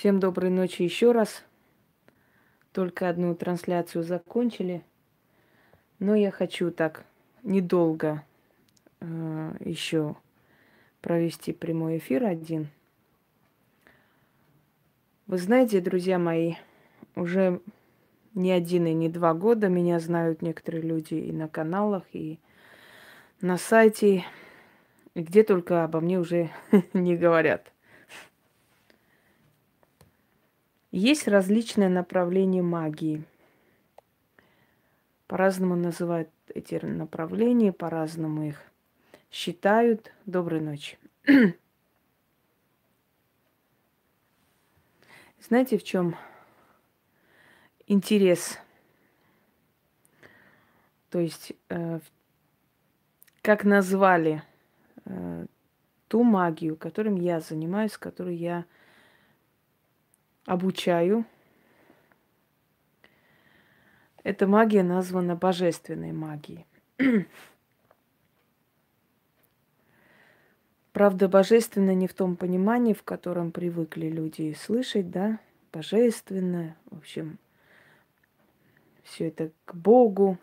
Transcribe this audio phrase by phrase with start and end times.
[0.00, 1.44] Всем доброй ночи еще раз.
[2.72, 4.82] Только одну трансляцию закончили.
[5.98, 7.04] Но я хочу так
[7.42, 8.24] недолго
[9.00, 10.16] э, еще
[11.02, 12.68] провести прямой эфир один.
[15.26, 16.54] Вы знаете, друзья мои,
[17.14, 17.60] уже
[18.32, 22.38] не один и не два года меня знают некоторые люди и на каналах, и
[23.42, 24.24] на сайте,
[25.12, 26.48] и где только обо мне уже
[26.94, 27.70] не говорят.
[30.90, 33.22] Есть различные направления магии.
[35.28, 38.60] По-разному называют эти направления, по-разному их
[39.30, 40.12] считают.
[40.26, 40.98] Доброй ночи.
[45.40, 46.16] Знаете, в чем
[47.86, 48.58] интерес?
[51.10, 52.00] То есть, э,
[53.42, 54.42] как назвали
[55.04, 55.46] э,
[56.08, 58.64] ту магию, которым я занимаюсь, которой я
[60.46, 61.24] обучаю.
[64.22, 66.66] Эта магия названа божественной магией.
[70.92, 75.38] Правда, божественно не в том понимании, в котором привыкли люди слышать, да,
[75.72, 77.38] божественное, в общем,
[79.04, 80.36] все это к Богу,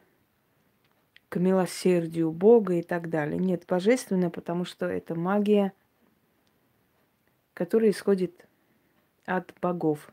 [1.29, 3.37] к милосердию Бога и так далее.
[3.37, 5.73] Нет, божественное, потому что это магия,
[7.53, 8.46] которая исходит
[9.27, 10.11] от богов.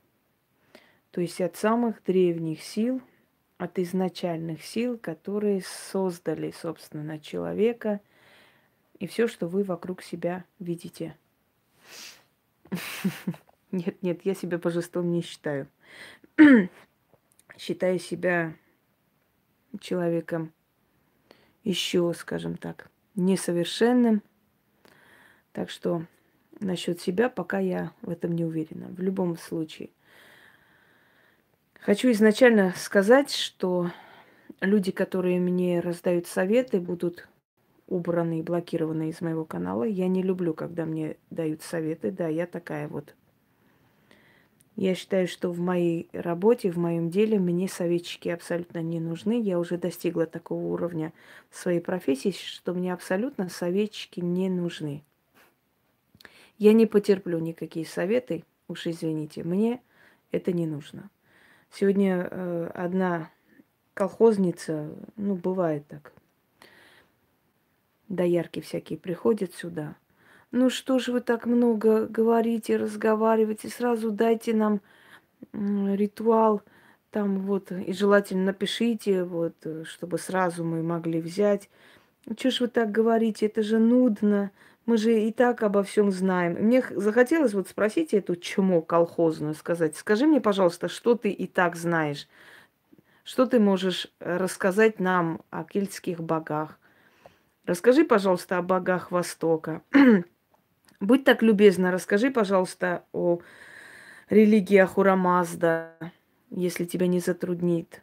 [1.12, 3.01] То есть от самых древних сил,
[3.57, 8.01] от изначальных сил, которые создали, собственно, человека
[8.98, 11.17] и все, что вы вокруг себя видите.
[13.70, 15.67] Нет, нет, я себя божеством не считаю.
[17.59, 18.55] Считаю себя
[19.81, 20.53] человеком
[21.65, 24.23] еще, скажем так, несовершенным.
[25.53, 26.07] Так что
[26.61, 28.89] насчет себя, пока я в этом не уверена.
[28.89, 29.91] В любом случае.
[31.81, 33.91] Хочу изначально сказать, что
[34.61, 37.29] люди, которые мне раздают советы, будут
[37.87, 39.85] убраны и блокированы из моего канала.
[39.85, 42.11] Я не люблю, когда мне дают советы.
[42.11, 43.14] Да, я такая вот.
[44.77, 49.41] Я считаю, что в моей работе, в моем деле мне советчики абсолютно не нужны.
[49.41, 51.13] Я уже достигла такого уровня
[51.51, 55.05] своей профессии, что мне абсолютно советчики не нужны.
[56.59, 59.83] Я не потерплю никакие советы, уж извините, мне
[60.31, 61.11] это не нужно.
[61.70, 63.31] Сегодня э, одна
[63.95, 66.13] колхозница, ну, бывает так,
[68.09, 69.97] доярки всякие приходят сюда.
[70.53, 74.81] Ну что же вы так много говорите, разговариваете, сразу дайте нам
[75.53, 76.63] ритуал,
[77.11, 81.70] там вот, и желательно напишите, вот, э, чтобы сразу мы могли взять.
[82.37, 84.51] Чего ж вы так говорите, это же нудно,
[84.86, 86.55] мы же и так обо всем знаем.
[86.55, 91.77] Мне захотелось вот спросить эту чмо колхозную, сказать, скажи мне, пожалуйста, что ты и так
[91.77, 92.28] знаешь?
[93.24, 96.78] Что ты можешь э, рассказать нам о кельтских богах?
[97.64, 99.83] Расскажи, пожалуйста, о богах Востока.
[101.01, 103.40] Будь так любезна, расскажи, пожалуйста, о
[104.28, 105.92] религии Ахурамазда,
[106.51, 108.02] если тебя не затруднит.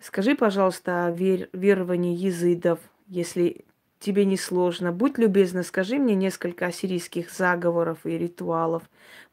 [0.00, 3.64] Скажи, пожалуйста, о вер- веровании езидов, если
[4.04, 4.92] тебе не сложно.
[4.92, 8.82] Будь любезна, скажи мне несколько ассирийских заговоров и ритуалов.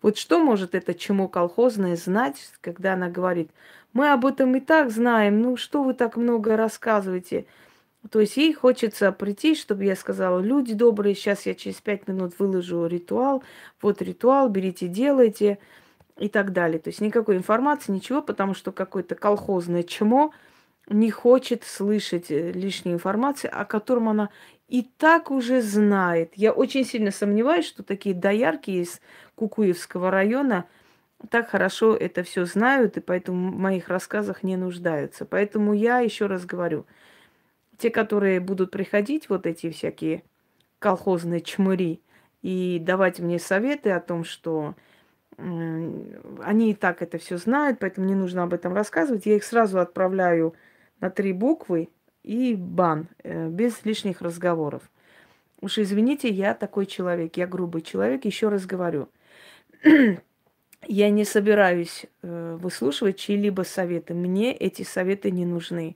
[0.02, 3.52] Вот что может это чему колхозное знать, когда она говорит,
[3.94, 7.46] мы об этом и так знаем, ну что вы так много рассказываете?
[8.10, 12.34] То есть ей хочется прийти, чтобы я сказала, люди добрые, сейчас я через пять минут
[12.40, 13.44] выложу ритуал,
[13.82, 15.60] вот ритуал, берите, делайте
[16.18, 16.80] и так далее.
[16.80, 20.32] То есть никакой информации, ничего, потому что какое-то колхозное чмо
[20.88, 24.30] не хочет слышать э, лишней информации, о котором она
[24.72, 26.32] и так уже знает.
[26.38, 29.02] Я очень сильно сомневаюсь, что такие доярки из
[29.36, 30.66] Кукуевского района
[31.30, 35.26] так хорошо это все знают, и поэтому в моих рассказах не нуждаются.
[35.26, 36.86] Поэтому я еще раз говорю,
[37.80, 40.24] те, которые будут приходить, вот эти всякие
[40.80, 42.02] колхозные чмыри,
[42.42, 44.76] и давать мне советы о том, что
[45.38, 49.26] они и так это все знают, поэтому не нужно об этом рассказывать.
[49.26, 50.56] Я их сразу отправляю
[51.02, 51.90] на три буквы,
[52.24, 54.84] и бан, э, без лишних разговоров.
[55.62, 59.10] Уж извините, я такой человек, я грубый человек, еще раз говорю.
[60.88, 64.14] я не собираюсь э, выслушивать чьи-либо советы.
[64.14, 65.96] Мне эти советы не нужны.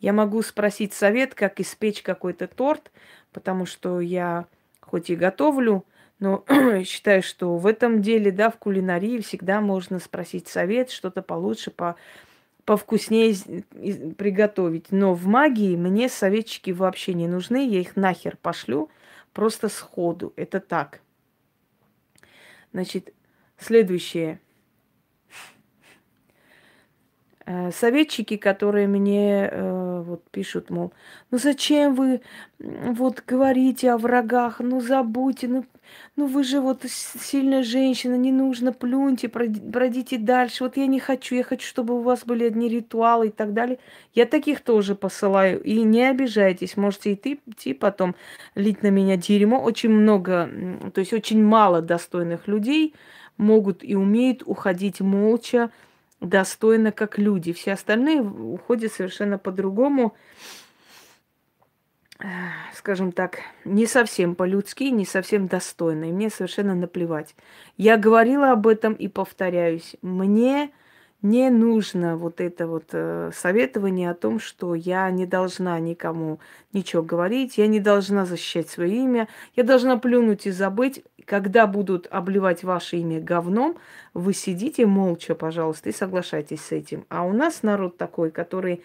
[0.00, 2.90] Я могу спросить совет, как испечь какой-то торт,
[3.32, 4.46] потому что я
[4.80, 5.84] хоть и готовлю,
[6.18, 6.44] но
[6.84, 11.96] считаю, что в этом деле, да, в кулинарии всегда можно спросить совет, что-то получше, по
[12.64, 13.34] повкуснее
[14.14, 14.90] приготовить.
[14.90, 18.90] Но в магии мне советчики вообще не нужны, я их нахер пошлю
[19.32, 20.32] просто сходу.
[20.36, 21.00] Это так.
[22.72, 23.12] Значит,
[23.58, 24.40] следующее.
[27.33, 27.33] Э,
[27.72, 30.92] советчики, которые мне э, вот пишут, мол,
[31.30, 32.22] ну зачем вы
[32.58, 35.66] вот говорите о врагах, ну забудьте, ну,
[36.16, 40.64] ну вы же вот сильная женщина, не нужно, плюньте, пройдите дальше.
[40.64, 43.78] Вот я не хочу, я хочу, чтобы у вас были одни ритуалы и так далее.
[44.14, 45.62] Я таких тоже посылаю.
[45.62, 48.14] И не обижайтесь, можете и ты идти потом
[48.54, 49.62] лить на меня дерьмо.
[49.62, 50.48] Очень много,
[50.94, 52.94] то есть очень мало достойных людей
[53.36, 55.70] могут и умеют уходить молча,
[56.20, 57.52] достойно, как люди.
[57.52, 60.14] Все остальные уходят совершенно по-другому,
[62.74, 66.04] скажем так, не совсем по-людски, не совсем достойно.
[66.04, 67.34] И мне совершенно наплевать.
[67.76, 69.96] Я говорила об этом и повторяюсь.
[70.02, 70.70] Мне
[71.24, 76.38] не нужно вот это вот э, советование о том, что я не должна никому
[76.74, 81.02] ничего говорить, я не должна защищать свое имя, я должна плюнуть и забыть.
[81.24, 83.78] Когда будут обливать ваше имя говном,
[84.12, 87.06] вы сидите молча, пожалуйста, и соглашайтесь с этим.
[87.08, 88.82] А у нас народ такой, который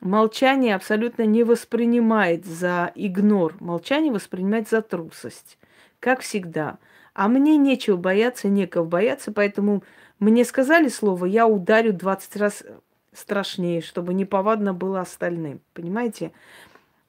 [0.00, 5.58] молчание абсолютно не воспринимает за игнор, молчание воспринимает за трусость,
[5.98, 6.78] как всегда.
[7.12, 9.82] А мне нечего бояться, некого бояться, поэтому
[10.22, 12.62] мне сказали слово, я ударю 20 раз
[13.12, 15.60] страшнее, чтобы неповадно было остальным.
[15.74, 16.30] Понимаете?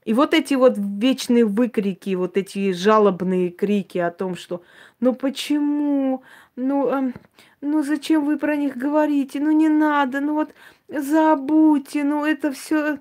[0.03, 4.63] И вот эти вот вечные выкрики, вот эти жалобные крики о том, что
[4.99, 6.23] ну почему,
[6.55, 7.13] ну, э,
[7.61, 10.51] ну зачем вы про них говорите, ну не надо, ну вот
[10.87, 12.97] забудьте, ну это все.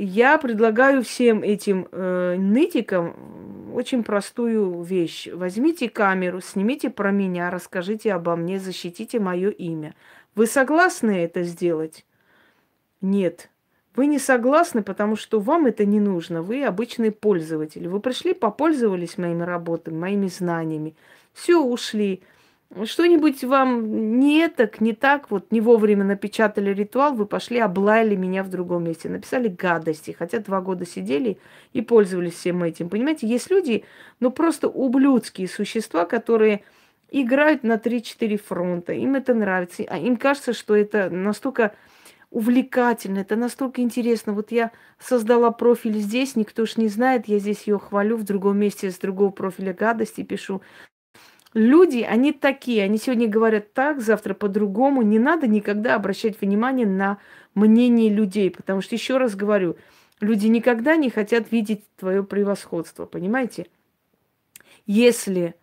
[0.00, 3.16] Я предлагаю всем этим э, нытикам
[3.74, 5.26] очень простую вещь.
[5.32, 9.96] Возьмите камеру, снимите про меня, расскажите обо мне, защитите мое имя.
[10.36, 12.06] Вы согласны это сделать?
[13.00, 13.50] Нет.
[13.96, 16.42] Вы не согласны, потому что вам это не нужно.
[16.42, 17.88] Вы обычный пользователь.
[17.88, 20.94] Вы пришли, попользовались моими работами, моими знаниями.
[21.32, 22.22] Все, ушли
[22.84, 28.42] что-нибудь вам не так, не так, вот не вовремя напечатали ритуал, вы пошли, облаяли меня
[28.42, 31.38] в другом месте, написали гадости, хотя два года сидели
[31.72, 32.90] и пользовались всем этим.
[32.90, 33.84] Понимаете, есть люди,
[34.20, 36.62] ну просто ублюдские существа, которые
[37.10, 41.74] играют на 3-4 фронта, им это нравится, а им кажется, что это настолько
[42.30, 44.34] увлекательно, это настолько интересно.
[44.34, 48.58] Вот я создала профиль здесь, никто ж не знает, я здесь ее хвалю, в другом
[48.58, 50.60] месте с другого профиля гадости пишу.
[51.54, 55.02] Люди, они такие, они сегодня говорят так, завтра по-другому.
[55.02, 57.18] Не надо никогда обращать внимание на
[57.54, 59.76] мнение людей, потому что, еще раз говорю,
[60.20, 63.66] люди никогда не хотят видеть твое превосходство, понимаете?
[64.86, 65.54] Если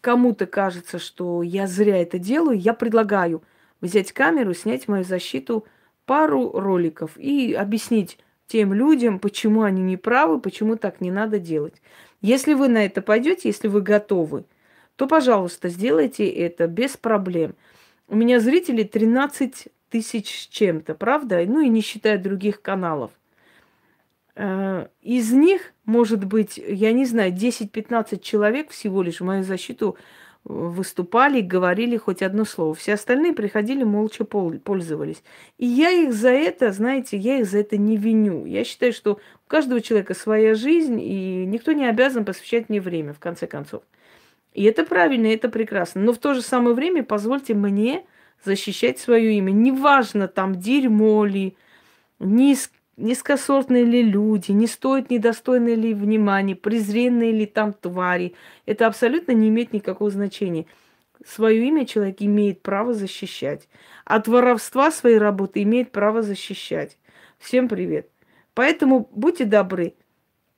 [0.00, 3.42] кому-то кажется, что я зря это делаю, я предлагаю
[3.80, 5.66] взять камеру, снять мою защиту
[6.04, 11.80] пару роликов и объяснить тем людям, почему они не правы, почему так не надо делать.
[12.20, 14.44] Если вы на это пойдете, если вы готовы,
[14.96, 17.54] то, пожалуйста, сделайте это без проблем.
[18.08, 21.42] У меня зрителей 13 тысяч чем-то, правда?
[21.46, 23.12] Ну и не считая других каналов.
[24.36, 29.96] Э, из них, может быть, я не знаю, 10-15 человек всего лишь в мою защиту
[30.44, 32.74] выступали, говорили хоть одно слово.
[32.74, 35.22] Все остальные приходили, молча пользовались.
[35.56, 38.44] И я их за это, знаете, я их за это не виню.
[38.44, 43.14] Я считаю, что у каждого человека своя жизнь, и никто не обязан посвящать мне время,
[43.14, 43.82] в конце концов.
[44.54, 46.00] И это правильно, это прекрасно.
[46.00, 48.04] Но в то же самое время позвольте мне
[48.44, 49.50] защищать свое имя.
[49.50, 51.56] Неважно, там дерьмо ли,
[52.20, 58.34] низ, низкосортные ли люди, не стоят недостойные ли внимания, презренные ли там твари.
[58.64, 60.66] Это абсолютно не имеет никакого значения.
[61.26, 63.68] Свое имя человек имеет право защищать.
[64.04, 66.96] От воровства своей работы имеет право защищать.
[67.38, 68.08] Всем привет.
[68.52, 69.94] Поэтому будьте добры,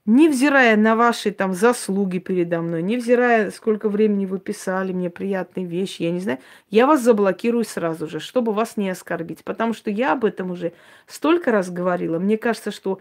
[0.07, 6.03] невзирая на ваши там заслуги передо мной, невзирая, сколько времени вы писали мне приятные вещи,
[6.05, 6.39] я не знаю,
[6.71, 9.45] я вас заблокирую сразу же, чтобы вас не оскорбить.
[9.45, 10.73] Потому что я об этом уже
[11.07, 12.19] столько раз говорила.
[12.19, 13.01] Мне кажется, что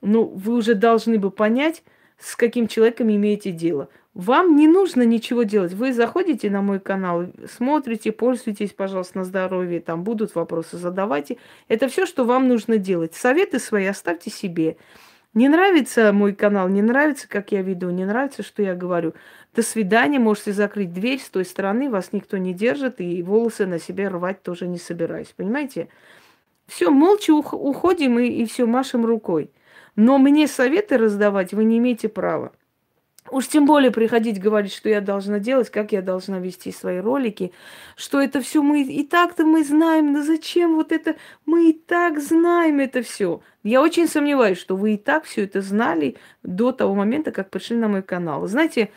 [0.00, 1.82] ну, вы уже должны бы понять,
[2.18, 3.88] с каким человеком имеете дело.
[4.12, 5.72] Вам не нужно ничего делать.
[5.72, 9.80] Вы заходите на мой канал, смотрите, пользуйтесь, пожалуйста, на здоровье.
[9.80, 11.38] Там будут вопросы, задавайте.
[11.68, 13.14] Это все, что вам нужно делать.
[13.14, 14.76] Советы свои оставьте себе.
[15.32, 19.14] Не нравится мой канал, не нравится, как я веду, не нравится, что я говорю.
[19.54, 23.78] До свидания, можете закрыть дверь с той стороны, вас никто не держит, и волосы на
[23.78, 25.32] себе рвать тоже не собираюсь.
[25.36, 25.88] Понимаете?
[26.66, 29.50] Все, молча уходим и, и все, машем рукой.
[29.94, 32.52] Но мне советы раздавать вы не имеете права.
[33.28, 37.52] Уж тем более приходить говорить, что я должна делать, как я должна вести свои ролики,
[37.96, 42.18] что это все мы и так-то мы знаем, но зачем вот это, мы и так
[42.18, 43.42] знаем это все.
[43.62, 47.76] Я очень сомневаюсь, что вы и так все это знали до того момента, как пришли
[47.76, 48.46] на мой канал.
[48.46, 48.90] Знаете,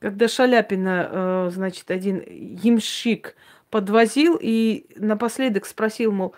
[0.00, 3.36] когда Шаляпина, э, значит, один ямщик
[3.70, 6.34] подвозил и напоследок спросил, мол,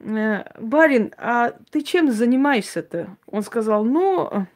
[0.00, 3.16] э, барин, а ты чем занимаешься-то?
[3.26, 4.46] Он сказал, ну,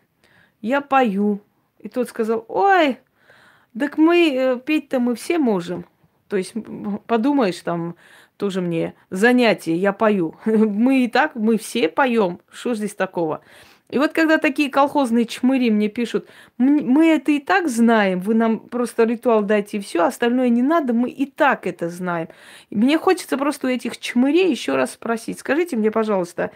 [0.60, 1.40] я пою.
[1.86, 2.98] И тот сказал, ой,
[3.78, 5.86] так мы э, петь-то мы все можем.
[6.26, 6.52] То есть,
[7.06, 7.94] подумаешь, там
[8.36, 10.34] тоже мне занятие, я пою.
[10.44, 12.40] Мы и так, мы все поем.
[12.50, 13.40] Что здесь такого?
[13.88, 16.28] И вот когда такие колхозные чмыри мне пишут,
[16.58, 20.92] мы это и так знаем, вы нам просто ритуал дайте и все, остальное не надо,
[20.92, 22.26] мы и так это знаем.
[22.70, 26.50] мне хочется просто у этих чмырей еще раз спросить, скажите мне, пожалуйста,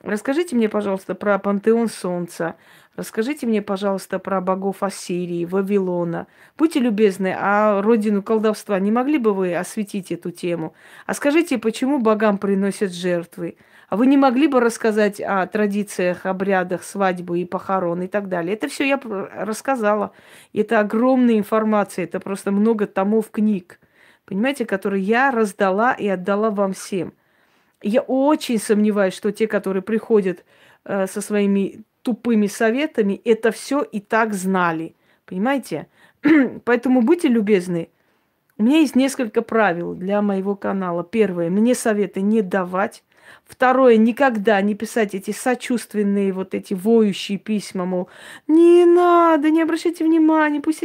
[0.00, 2.56] расскажите мне, пожалуйста, про пантеон солнца,
[2.96, 6.26] расскажите мне, пожалуйста, про богов Ассирии, Вавилона.
[6.56, 10.74] Будьте любезны, а родину колдовства не могли бы вы осветить эту тему?
[11.06, 13.56] А скажите, почему богам приносят жертвы?
[13.88, 18.54] А вы не могли бы рассказать о традициях, обрядах, свадьбы и похорон и так далее?
[18.54, 20.12] Это все я рассказала.
[20.54, 23.78] Это огромная информация, это просто много томов книг,
[24.24, 27.12] понимаете, которые я раздала и отдала вам всем.
[27.82, 30.44] Я очень сомневаюсь, что те, которые приходят
[30.84, 34.94] э, со своими тупыми советами, это все и так знали.
[35.24, 35.86] Понимаете?
[36.64, 37.88] Поэтому будьте любезны.
[38.58, 41.02] У меня есть несколько правил для моего канала.
[41.02, 43.02] Первое, мне советы не давать.
[43.44, 48.08] Второе, никогда не писать эти сочувственные, вот эти воющие письма, мол,
[48.46, 50.84] не надо, не обращайте внимания, пусть...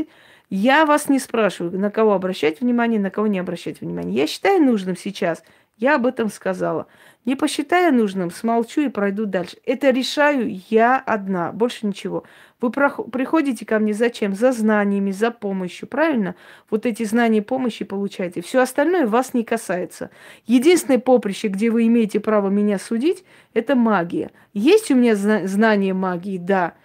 [0.49, 4.15] Я вас не спрашиваю, на кого обращать внимание, на кого не обращать внимание.
[4.15, 5.43] Я считаю нужным сейчас,
[5.77, 6.87] я об этом сказала.
[7.25, 9.57] Не посчитая нужным, смолчу и пройду дальше.
[9.65, 12.23] Это решаю я одна, больше ничего.
[12.61, 14.33] Вы приходите ко мне зачем?
[14.33, 16.35] За знаниями, за помощью, правильно?
[16.69, 18.41] Вот эти знания и помощи получаете.
[18.41, 20.09] Все остальное вас не касается.
[20.45, 24.31] Единственное поприще, где вы имеете право меня судить, это магия.
[24.53, 26.37] Есть у меня знание магии?
[26.37, 26.75] Да.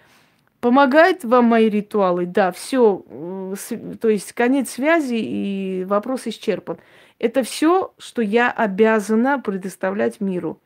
[0.59, 2.25] Помогают вам мои ритуалы?
[2.25, 3.03] Да, все.
[3.99, 6.77] То есть конец связи и вопрос исчерпан.
[7.19, 10.59] Это все, что я обязана предоставлять миру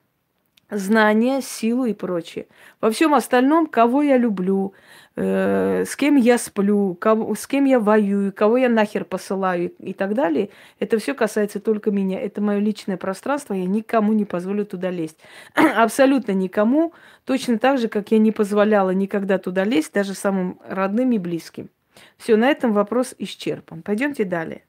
[0.69, 2.47] знания, силу и прочее.
[2.81, 4.73] Во всем остальном, кого я люблю,
[5.15, 9.93] э, с кем я сплю, кого, с кем я воюю, кого я нахер посылаю и
[9.93, 10.49] так далее,
[10.79, 12.19] это все касается только меня.
[12.19, 15.17] Это мое личное пространство, я никому не позволю туда лезть.
[15.55, 16.93] Абсолютно никому,
[17.25, 21.69] точно так же, как я не позволяла никогда туда лезть, даже самым родным и близким.
[22.17, 23.81] Все, на этом вопрос исчерпан.
[23.81, 24.63] Пойдемте далее.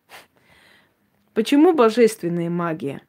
[1.38, 3.00] Почему божественная магия?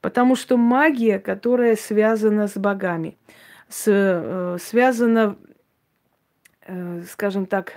[0.00, 3.18] Потому что магия, которая связана с богами,
[3.68, 5.36] с, э, связана,
[6.66, 7.74] э, скажем так,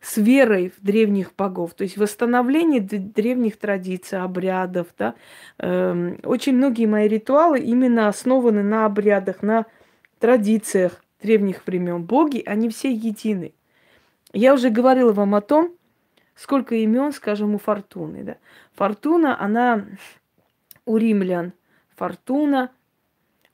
[0.00, 4.86] с верой в древних богов, то есть восстановление древних традиций, обрядов.
[4.96, 5.16] Да?
[5.58, 9.66] Э, очень многие мои ритуалы именно основаны на обрядах, на
[10.20, 12.04] традициях древних времен.
[12.04, 13.54] Боги, они все едины.
[14.32, 15.74] Я уже говорила вам о том,
[16.40, 18.24] сколько имен, скажем, у Фортуны.
[18.24, 18.36] Да?
[18.72, 19.84] Фортуна, она
[20.86, 21.52] у римлян
[21.96, 22.70] фортуна,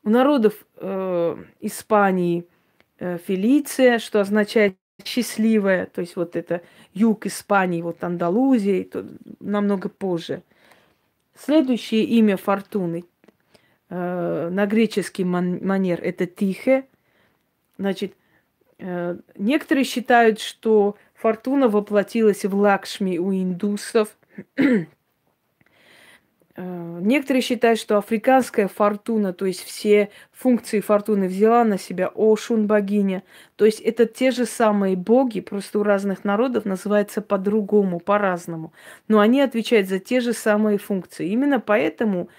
[0.04, 2.46] у народов э, Испании
[3.00, 6.62] э, Фелиция, что означает счастливая, то есть вот это
[6.94, 9.04] юг Испании, вот Андалузия, то
[9.40, 10.42] намного позже.
[11.34, 13.04] Следующее имя Фортуны
[13.90, 16.86] э, на греческий манер это Тихе.
[17.78, 18.14] Значит,
[18.78, 24.16] э, некоторые считают, что Фортуна воплотилась в Лакшми у индусов.
[26.58, 32.66] Э, некоторые считают, что африканская фортуна, то есть все функции фортуны взяла на себя Ошун
[32.66, 33.24] богиня.
[33.56, 38.72] То есть это те же самые боги, просто у разных народов называется по-другому, по-разному.
[39.06, 41.28] Но они отвечают за те же самые функции.
[41.28, 42.30] Именно поэтому,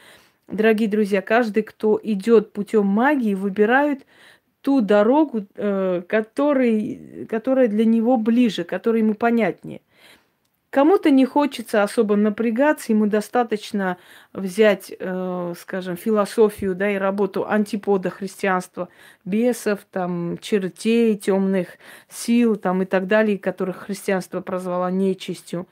[0.47, 4.03] дорогие друзья, каждый, кто идет путем магии, выбирает
[4.67, 9.79] ту дорогу, э, который, которая для него ближе, которая ему понятнее.
[10.71, 13.95] Кому-то не хочется особо напрягаться, ему достаточно
[14.33, 18.89] взять, э, скажем, философию, да, и работу антипода христианства,
[19.23, 21.77] бесов, там, чертей, темных
[22.09, 25.65] сил, там, и так далее, которых христианство прозвало нечистью.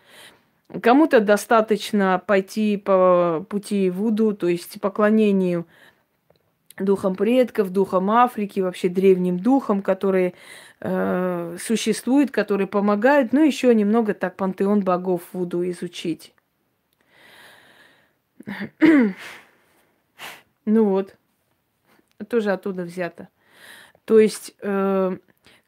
[0.81, 5.65] Кому-то достаточно пойти по пути Вуду, то есть поклонению
[6.77, 10.33] духам предков, духам Африки, вообще древним духам, которые
[10.81, 16.33] э, существуют, которые помогают, ну еще немного так пантеон богов Вуду изучить.
[20.65, 21.15] ну вот,
[22.27, 23.29] тоже оттуда взято.
[24.03, 25.17] То есть э,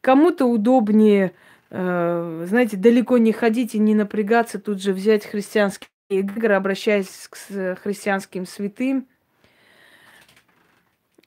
[0.02, 1.32] кому-то удобнее,
[1.70, 7.38] э, знаете, далеко не ходить и не напрягаться, тут же взять христианские игры, обращаясь к
[7.82, 9.08] христианским святым,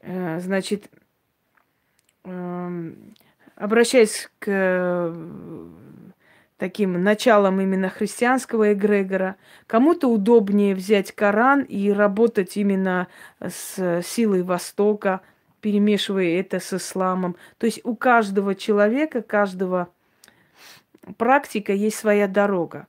[0.02, 0.90] значит,
[2.24, 3.14] эм,
[3.56, 5.14] обращаясь к
[6.60, 9.36] таким началом именно христианского эгрегора.
[9.66, 13.08] Кому-то удобнее взять Коран и работать именно
[13.40, 15.22] с силой Востока,
[15.62, 17.36] перемешивая это с исламом.
[17.58, 19.88] То есть у каждого человека, каждого
[21.16, 22.86] практика есть своя дорога.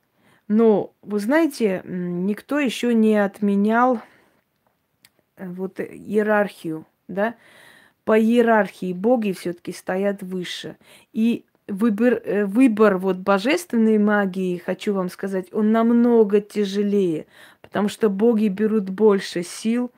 [0.48, 4.02] Но, вы знаете, никто еще не отменял
[5.38, 7.36] э, вот иерархию, да?
[8.04, 10.78] По иерархии боги все-таки стоят выше.
[11.14, 17.26] И выбор, э, выбор вот божественной магии, хочу вам сказать, он намного тяжелее,
[17.62, 19.92] потому что боги берут больше сил,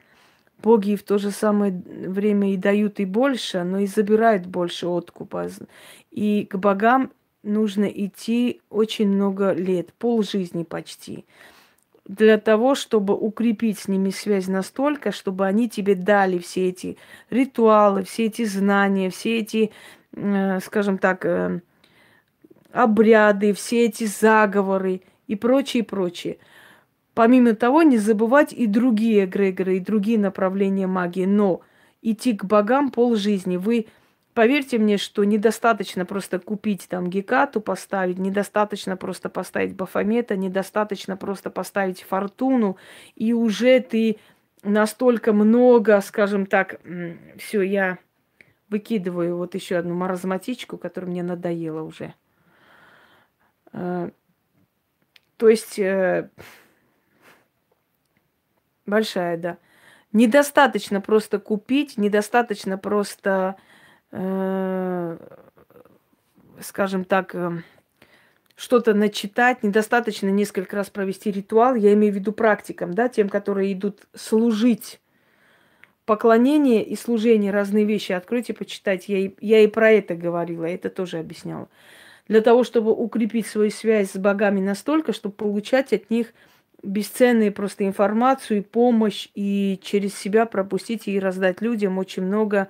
[0.62, 5.50] боги в то же самое время и дают и больше, но и забирают больше откупа.
[6.12, 7.12] И к богам
[7.44, 11.26] нужно идти очень много лет, пол жизни почти,
[12.06, 16.98] для того, чтобы укрепить с ними связь настолько, чтобы они тебе дали все эти
[17.30, 19.72] ритуалы, все эти знания, все эти
[20.16, 21.62] Э, скажем так, э,
[22.72, 26.38] обряды, все эти заговоры и прочее, прочее.
[27.14, 31.26] Помимо того, не забывать и другие эгрегоры, и другие направления магии.
[31.26, 31.62] Но
[32.02, 33.58] идти к богам полжизни.
[33.58, 33.88] Вы
[34.34, 41.50] поверьте мне, что недостаточно просто купить там Гекату, поставить, недостаточно просто поставить Бафомета, недостаточно просто
[41.50, 42.78] поставить Фортуну,
[43.16, 44.18] и уже ты
[44.64, 46.80] настолько много, скажем так,
[47.38, 47.98] все, я
[48.70, 52.16] выкидываю вот еще одну маразматичку, которая мне надоела уже.
[53.72, 54.10] Э,
[55.38, 56.30] то есть э,
[58.86, 59.58] большая, да.
[60.12, 63.56] Недостаточно просто купить, недостаточно просто,
[66.60, 67.36] скажем так,
[68.56, 71.76] что-то начитать, недостаточно несколько раз провести ритуал.
[71.76, 75.00] Я имею в виду практикам, да, тем, которые идут служить
[76.06, 78.12] поклонение и служение разные вещи.
[78.12, 79.14] Откройте, почитайте.
[79.14, 81.68] Я и, я и про это говорила, это тоже объясняла.
[82.28, 86.34] Для того, чтобы укрепить свою связь с богами настолько, чтобы получать от них
[86.82, 92.68] бесценную просто информацию и помощь, и через себя пропустить и раздать людям очень много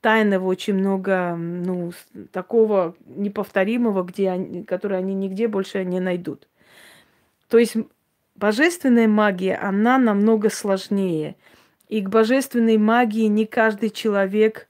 [0.00, 1.92] тайного, очень много ну,
[2.32, 6.48] такого неповторимого, где они, которое они нигде больше не найдут.
[7.48, 7.76] То есть
[8.34, 11.36] божественная магия, она намного сложнее–
[11.90, 14.68] и к божественной магии не каждый человек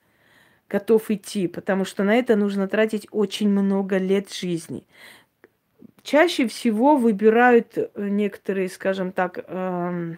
[0.70, 4.84] готов идти, потому что на это нужно тратить очень много лет жизни.
[6.02, 10.16] Чаще всего выбирают э, некоторые, скажем так, эм,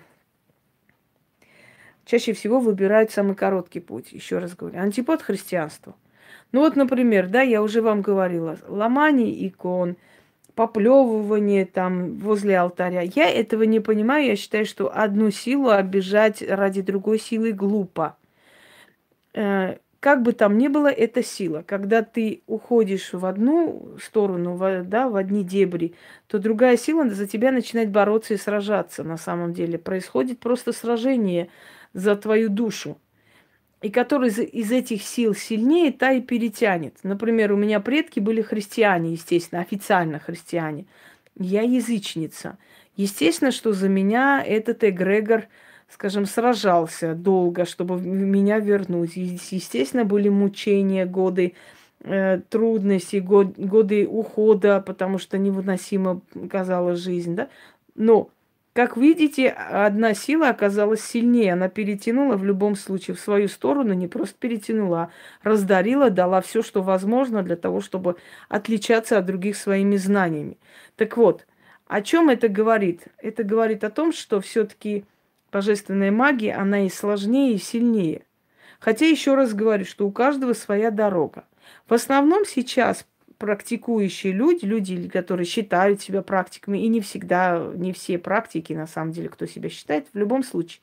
[2.04, 5.94] чаще всего выбирают самый короткий путь, еще раз говорю, антипод христианству.
[6.52, 9.96] Ну вот, например, да, я уже вам говорила, ломание икон–
[10.54, 13.02] поплевывание там возле алтаря.
[13.02, 14.26] Я этого не понимаю.
[14.26, 18.16] Я считаю, что одну силу обижать ради другой силы глупо.
[19.34, 21.64] Э, как бы там ни было, это сила.
[21.66, 25.94] Когда ты уходишь в одну сторону, в, да, в одни дебри,
[26.26, 29.78] то другая сила за тебя начинает бороться и сражаться на самом деле.
[29.78, 31.48] Происходит просто сражение
[31.92, 32.98] за твою душу
[33.82, 36.96] и который из, этих сил сильнее, та и перетянет.
[37.02, 40.86] Например, у меня предки были христиане, естественно, официально христиане.
[41.36, 42.58] Я язычница.
[42.96, 45.48] Естественно, что за меня этот эгрегор,
[45.88, 49.16] скажем, сражался долго, чтобы меня вернуть.
[49.16, 51.54] Естественно, были мучения, годы
[52.04, 57.48] э, трудностей, год, годы ухода, потому что невыносимо казалась жизнь, да.
[57.96, 58.30] Но
[58.72, 61.52] как видите, одна сила оказалась сильнее.
[61.52, 65.10] Она перетянула в любом случае в свою сторону, не просто перетянула,
[65.42, 68.16] а раздарила, дала все, что возможно для того, чтобы
[68.48, 70.58] отличаться от других своими знаниями.
[70.96, 71.46] Так вот,
[71.86, 73.02] о чем это говорит?
[73.18, 75.04] Это говорит о том, что все-таки
[75.52, 78.22] божественная магия, она и сложнее, и сильнее.
[78.80, 81.44] Хотя еще раз говорю, что у каждого своя дорога.
[81.86, 83.06] В основном сейчас
[83.42, 89.10] практикующие люди, люди, которые считают себя практиками, и не всегда, не все практики, на самом
[89.10, 90.80] деле, кто себя считает, в любом случае,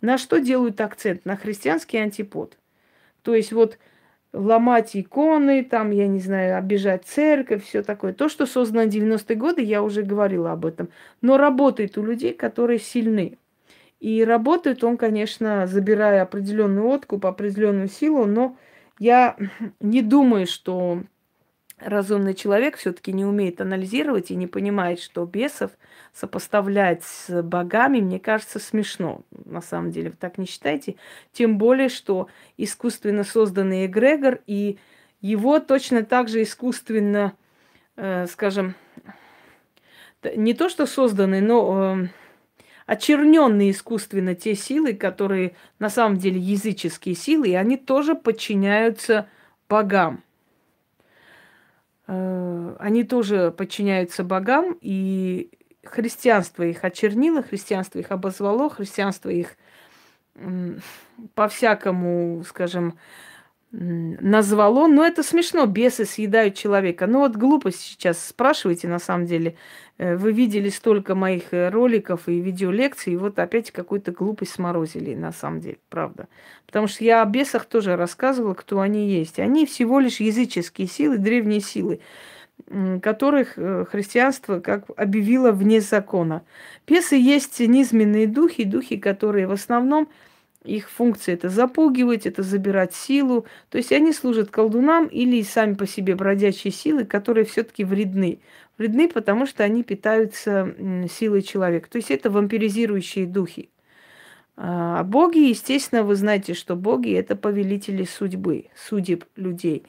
[0.00, 1.26] на что делают акцент?
[1.26, 2.56] На христианский антипод.
[3.20, 3.76] То есть вот
[4.32, 8.14] ломать иконы, там, я не знаю, обижать церковь, все такое.
[8.14, 10.88] То, что создано в 90-е годы, я уже говорила об этом.
[11.20, 13.36] Но работает у людей, которые сильны.
[14.00, 18.56] И работает он, конечно, забирая определенный откуп, определенную силу, но
[18.98, 19.36] я
[19.80, 21.02] не думаю, что
[21.78, 25.72] разумный человек все-таки не умеет анализировать и не понимает, что бесов
[26.12, 29.22] сопоставлять с богами, мне кажется, смешно.
[29.44, 30.96] На самом деле, вы так не считаете?
[31.32, 34.78] Тем более, что искусственно созданный эгрегор и
[35.20, 37.34] его точно так же искусственно,
[37.96, 38.74] э, скажем,
[40.36, 42.08] не то что созданный, но э,
[42.86, 49.28] очерненные искусственно те силы, которые на самом деле языческие силы, и они тоже подчиняются
[49.68, 50.23] богам.
[52.06, 55.50] Э, они тоже подчиняются богам, и
[55.84, 59.56] христианство их очернило, христианство их обозвало, христианство их
[61.34, 62.98] по-всякому, скажем,
[63.76, 64.86] назвало.
[64.86, 67.06] Но это смешно, бесы съедают человека.
[67.06, 69.56] Ну вот глупость сейчас спрашиваете, на самом деле.
[69.98, 75.14] Э, вы видели столько моих э, роликов и видеолекций, и вот опять какую-то глупость сморозили,
[75.14, 76.28] на самом деле, правда.
[76.66, 79.38] Потому что я о бесах тоже рассказывала, кто они есть.
[79.38, 82.00] Они всего лишь языческие силы, древние силы
[83.02, 86.44] которых э, христианство как объявило вне закона.
[86.86, 90.08] Бесы есть низменные духи, духи, которые в основном
[90.64, 93.46] их функция это запугивать, это забирать силу.
[93.68, 98.40] То есть они служат колдунам или сами по себе бродячие силы, которые все-таки вредны.
[98.78, 100.74] Вредны, потому что они питаются
[101.10, 101.88] силой человека.
[101.90, 103.68] То есть это вампиризирующие духи.
[104.56, 109.84] А боги, естественно, вы знаете, что боги это повелители судьбы, судеб людей.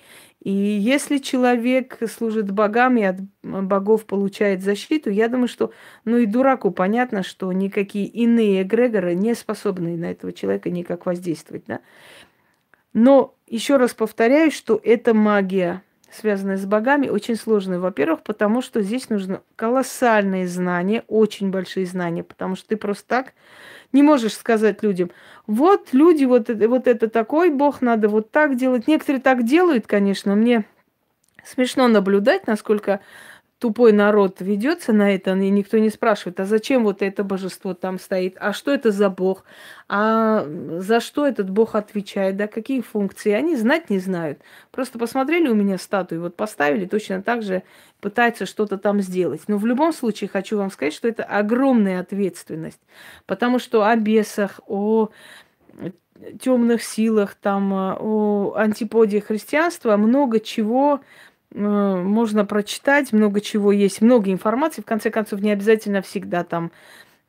[0.45, 5.71] И если человек служит богам и от богов получает защиту, я думаю, что,
[6.05, 11.63] ну и дураку понятно, что никакие иные эгрегоры не способны на этого человека никак воздействовать,
[11.65, 11.79] да.
[12.93, 15.81] Но еще раз повторяю, что эта магия,
[16.11, 17.79] связанная с богами, очень сложная.
[17.79, 23.33] Во-первых, потому что здесь нужно колоссальные знания, очень большие знания, потому что ты просто так
[23.95, 25.09] не можешь сказать людям,
[25.47, 28.87] вот люди, вот вот это такой бог, надо вот так делать.
[28.87, 30.65] Некоторые так делают, конечно, мне
[31.43, 32.99] смешно наблюдать, насколько
[33.59, 37.99] тупой народ ведется на это, и никто не спрашивает, а зачем вот это божество там
[37.99, 39.45] стоит, а что это за бог,
[39.87, 40.45] а
[40.79, 44.39] за что этот бог отвечает, да, какие функции, они знать не знают.
[44.71, 47.63] Просто посмотрели у меня статую, вот поставили, точно так же
[48.01, 49.43] пытаются что-то там сделать.
[49.47, 52.81] Но в любом случае хочу вам сказать, что это огромная ответственность,
[53.25, 55.09] потому что о бесах, о
[56.39, 61.01] темных силах, там, о антиподе христианства много чего
[61.55, 64.81] можно прочитать, много чего есть, много информации.
[64.81, 66.71] В конце концов, не обязательно всегда там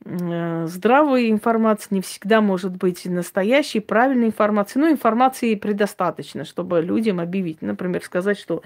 [0.05, 4.81] э, здравая информация, не всегда может быть настоящей, правильной информации.
[4.81, 7.63] Но информации предостаточно, чтобы людям объявить.
[7.63, 8.63] Например, сказать, что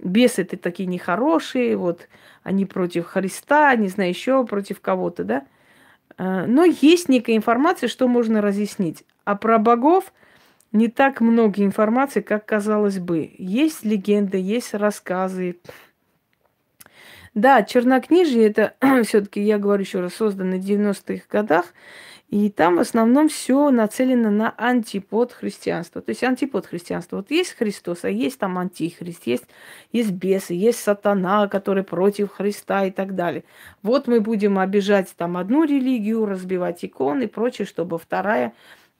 [0.00, 2.08] бесы это такие нехорошие, вот
[2.42, 5.46] они против Христа, не знаю, еще против кого-то, да.
[6.18, 9.04] Э, но есть некая информация, что можно разъяснить.
[9.24, 10.12] А про богов–
[10.72, 13.30] не так много информации, как казалось бы.
[13.38, 15.58] Есть легенды, есть рассказы.
[17.34, 18.74] Да, чернокнижие это
[19.04, 21.66] все-таки, я говорю еще раз, создано в 90-х годах,
[22.28, 26.02] и там в основном все нацелено на антипод христианства.
[26.02, 27.18] То есть антипод христианства.
[27.18, 29.44] Вот есть Христос, а есть там антихрист, есть,
[29.92, 33.44] есть бесы, есть сатана, который против Христа и так далее.
[33.82, 38.54] Вот мы будем обижать там одну религию, разбивать иконы и прочее, чтобы вторая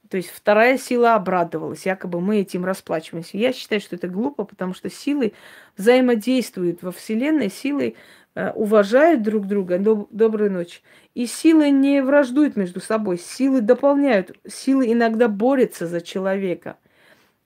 [0.09, 3.37] то есть вторая сила обрадовалась, якобы мы этим расплачиваемся.
[3.37, 5.33] Я считаю, что это глупо, потому что силы
[5.77, 7.95] взаимодействуют во Вселенной, силы
[8.35, 9.77] э, уважают друг друга.
[9.77, 10.81] Доб- доброй ночи.
[11.13, 16.77] И силы не враждуют между собой, силы дополняют, силы иногда борются за человека.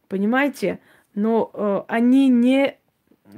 [0.07, 0.79] Понимаете?
[1.15, 2.77] Но э, они не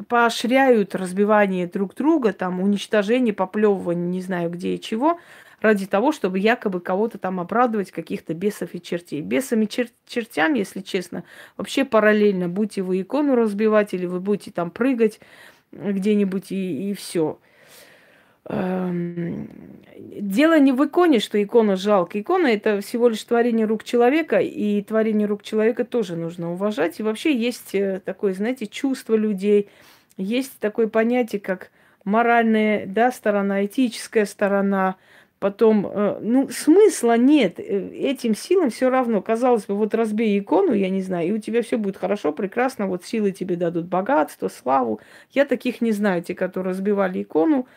[0.08, 5.20] поощряют разбивание друг друга, там, уничтожение, поплевывание, не знаю где и чего,
[5.64, 9.22] ради того, чтобы якобы кого-то там обрадовать, каких-то бесов и чертей.
[9.22, 11.24] Бесами чер- чертям, если честно,
[11.56, 12.50] вообще параллельно.
[12.50, 15.22] Будете вы икону разбивать, или вы будете там прыгать
[15.72, 17.40] где-нибудь, и, и все.
[18.46, 19.48] Эм,
[19.96, 22.20] дело не в иконе, что икона жалко.
[22.20, 27.00] Икона это всего лишь творение рук человека, и творение рук человека тоже нужно уважать.
[27.00, 29.70] И вообще есть э, такое, знаете, чувство людей,
[30.18, 31.72] есть такое понятие, как
[32.04, 34.98] моральная да, сторона, этическая сторона,
[35.44, 37.60] Потом, э, ну, смысла нет.
[37.60, 39.22] Э, этим силам все равно.
[39.22, 42.88] Казалось бы, вот разбей икону, я не знаю, и у тебя все будет хорошо, прекрасно.
[42.88, 45.02] Вот силы тебе дадут богатство, славу.
[45.32, 47.68] Я таких не знаю, те, которые разбивали икону,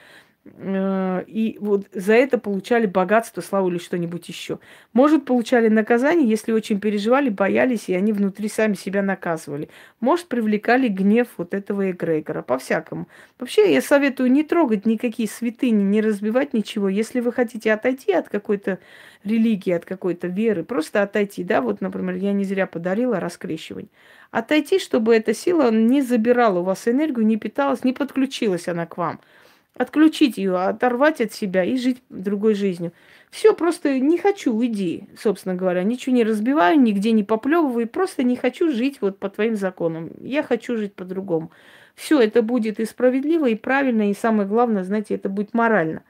[0.49, 4.61] и вот за это получали богатство, славу или что-нибудь еще.
[4.93, 9.69] Может, получали наказание, если очень переживали, боялись, и они внутри сами себя наказывали.
[9.99, 13.09] Может, привлекали гнев вот этого эгрегора, по-всякому.
[13.39, 16.89] Вообще, я советую не трогать никакие святыни, не разбивать ничего.
[16.89, 18.79] Если вы хотите отойти от какой-то
[19.25, 23.91] религии, от какой-то веры, просто отойти, да, вот, например, я не зря подарила раскрещивание.
[24.31, 28.97] Отойти, чтобы эта сила не забирала у вас энергию, не питалась, не подключилась она к
[28.97, 29.19] вам–
[29.77, 32.93] отключить ее, оторвать от себя и жить другой жизнью.
[33.31, 35.83] Все, просто не хочу, уйди, собственно говоря.
[35.83, 40.11] Ничего не разбиваю, нигде не поплевываю, просто не хочу жить вот по твоим законам.
[40.21, 41.51] Я хочу жить по-другому.
[41.95, 46.03] Все, это будет и справедливо, и правильно, и самое главное, знаете, это будет морально.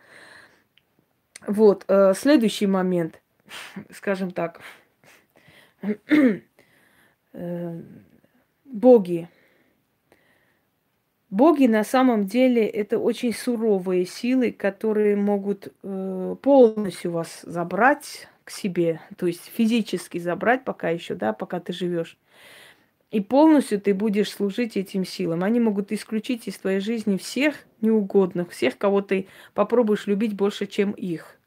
[1.47, 3.21] Вот, э, следующий момент,
[3.91, 4.61] скажем так,
[7.33, 7.81] э,
[8.65, 9.29] боги
[11.37, 18.51] Боги на самом деле это очень суровые силы, которые могут э, полностью вас забрать к
[18.51, 22.17] себе, то есть физически забрать пока еще, да, пока ты живешь.
[23.11, 25.45] И полностью ты будешь служить этим силам.
[25.45, 30.93] Они могут исключить из твоей жизни всех неугодных, всех, кого ты попробуешь любить больше, чем
[30.93, 31.39] их.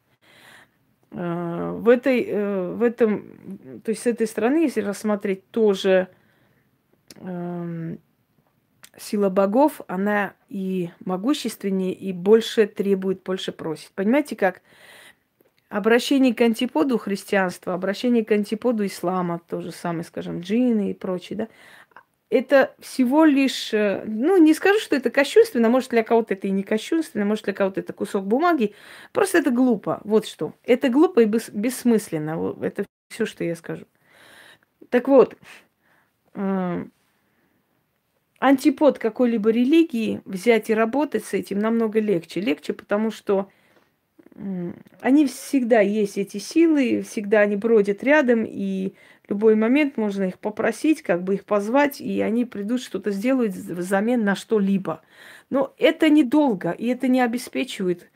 [1.10, 6.10] Э, в, этой, э, в этом, то есть с этой стороны, если рассмотреть тоже
[7.16, 7.98] эм,
[9.00, 13.92] сила богов, она и могущественнее, и больше требует, больше просит.
[13.96, 14.62] Понимаете, как
[15.70, 21.38] обращение к антиподу христианства, обращение к антиподу ислама, то же самое, скажем, джины и прочее,
[21.38, 21.48] да,
[22.30, 26.52] это всего лишь, э, ну, не скажу, что это кощунственно, может, для кого-то это и
[26.52, 28.76] не кощунственно, может, для кого-то это кусок бумаги,
[29.14, 30.54] просто это глупо, вот что.
[30.64, 33.86] Это глупо и бессмысленно, это все, что я скажу.
[34.90, 35.36] Так вот,
[36.36, 36.86] э,
[38.40, 42.40] антипод какой-либо религии взять и работать с этим намного легче.
[42.40, 43.50] Легче, потому что
[45.02, 48.94] они всегда есть, эти силы, всегда они бродят рядом, и
[49.26, 53.54] в любой момент можно их попросить, как бы их позвать, и они придут, что-то сделают
[53.54, 55.02] взамен на что-либо.
[55.50, 58.10] Но это недолго, и это не обеспечивает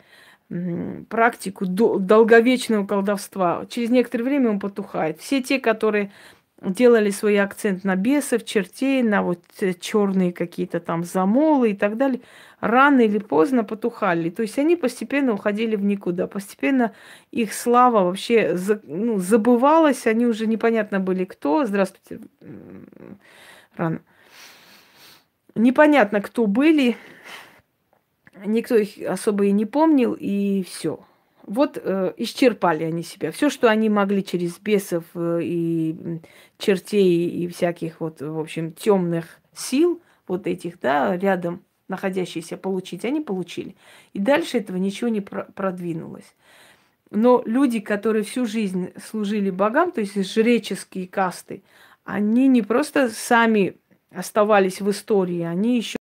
[1.09, 3.65] практику долговечного колдовства.
[3.69, 5.19] Через некоторое время он потухает.
[5.19, 6.11] Все те, которые
[6.63, 11.97] делали свой акцент на бесов, чертей, на вот э, черные какие-то там замолы и так
[11.97, 12.21] далее,
[12.61, 14.29] рано или поздно потухали.
[14.29, 16.27] То есть они постепенно уходили в никуда.
[16.27, 16.93] Постепенно
[17.31, 21.65] их слава вообще ну, забывалась, они уже непонятно были кто.
[21.65, 22.25] Здравствуйте.
[23.75, 24.01] Рано.
[25.55, 26.95] Непонятно, кто были.
[28.45, 31.05] Никто их особо и не помнил, и все.
[31.45, 33.31] Вот э, исчерпали они себя.
[33.31, 36.19] Все, что они могли через бесов э, и
[36.57, 43.19] чертей и всяких вот, в общем, темных сил, вот этих, да, рядом находящиеся получить, они
[43.19, 43.75] получили.
[44.13, 46.33] И дальше этого ничего не продвинулось.
[47.11, 51.61] Но люди, которые всю жизнь служили богам, то есть жреческие касты,
[52.05, 53.75] они не просто сами
[54.11, 55.97] оставались в истории, они еще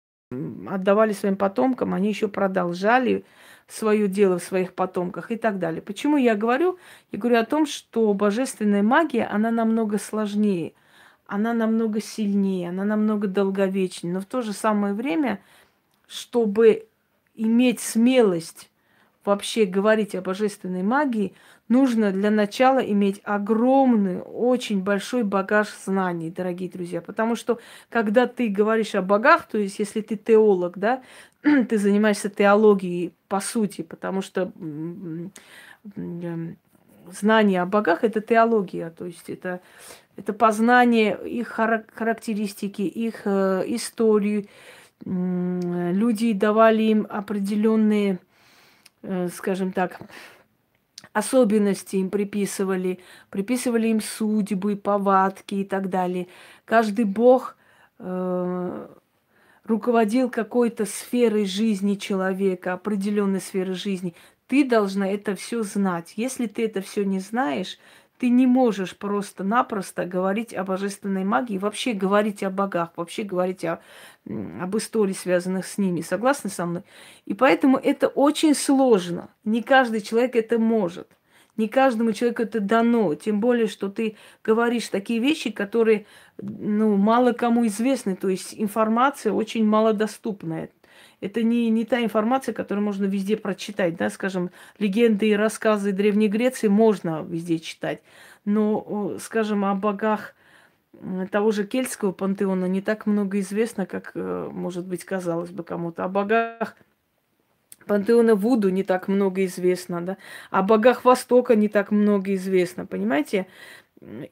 [0.68, 3.24] отдавали своим потомкам, они еще продолжали
[3.72, 5.80] свое дело в своих потомках и так далее.
[5.80, 6.78] Почему я говорю?
[7.10, 10.74] Я говорю о том, что божественная магия, она намного сложнее,
[11.26, 14.12] она намного сильнее, она намного долговечнее.
[14.12, 15.40] Но в то же самое время,
[16.06, 16.86] чтобы
[17.34, 18.70] иметь смелость
[19.24, 21.32] вообще говорить о божественной магии,
[21.72, 27.00] нужно для начала иметь огромный, очень большой багаж знаний, дорогие друзья.
[27.00, 27.58] Потому что,
[27.88, 31.02] когда ты говоришь о богах, то есть если ты теолог, да,
[31.42, 34.52] ты занимаешься теологией по сути, потому что
[37.10, 39.60] знание о богах– это теология, то есть это,
[40.16, 44.48] это познание их характеристики, их э, истории.
[45.04, 48.20] Люди давали им определенные,
[49.02, 50.00] э, скажем так,
[51.12, 52.98] особенности им приписывали,
[53.30, 56.28] приписывали им судьбы, повадки и так далее.
[56.64, 57.56] Каждый бог
[57.98, 58.88] э,
[59.64, 64.14] руководил какой-то сферой жизни человека, определенной сферой жизни.
[64.46, 66.14] Ты должна это все знать.
[66.16, 67.78] Если ты это все не знаешь,
[68.22, 73.80] ты не можешь просто-напросто говорить о божественной магии, вообще говорить о богах, вообще говорить о,
[74.60, 76.02] об истории, связанных с ними.
[76.02, 76.84] Согласны со мной?
[77.24, 79.28] И поэтому это очень сложно.
[79.42, 81.08] Не каждый человек это может.
[81.56, 83.12] Не каждому человеку это дано.
[83.16, 86.06] Тем более, что ты говоришь такие вещи, которые
[86.40, 88.14] ну, мало кому известны.
[88.14, 90.70] То есть информация очень малодоступная.
[91.22, 93.96] Это не, не та информация, которую можно везде прочитать.
[93.96, 94.10] Да?
[94.10, 98.02] Скажем, легенды и рассказы Древней Греции можно везде читать.
[98.44, 100.34] Но, скажем, о богах
[101.30, 106.04] того же кельтского пантеона не так много известно, как, э, может быть, казалось бы кому-то.
[106.04, 106.76] О богах
[107.86, 110.16] пантеона Вуду не так много известно, да.
[110.50, 113.46] О богах Востока не так много известно, понимаете?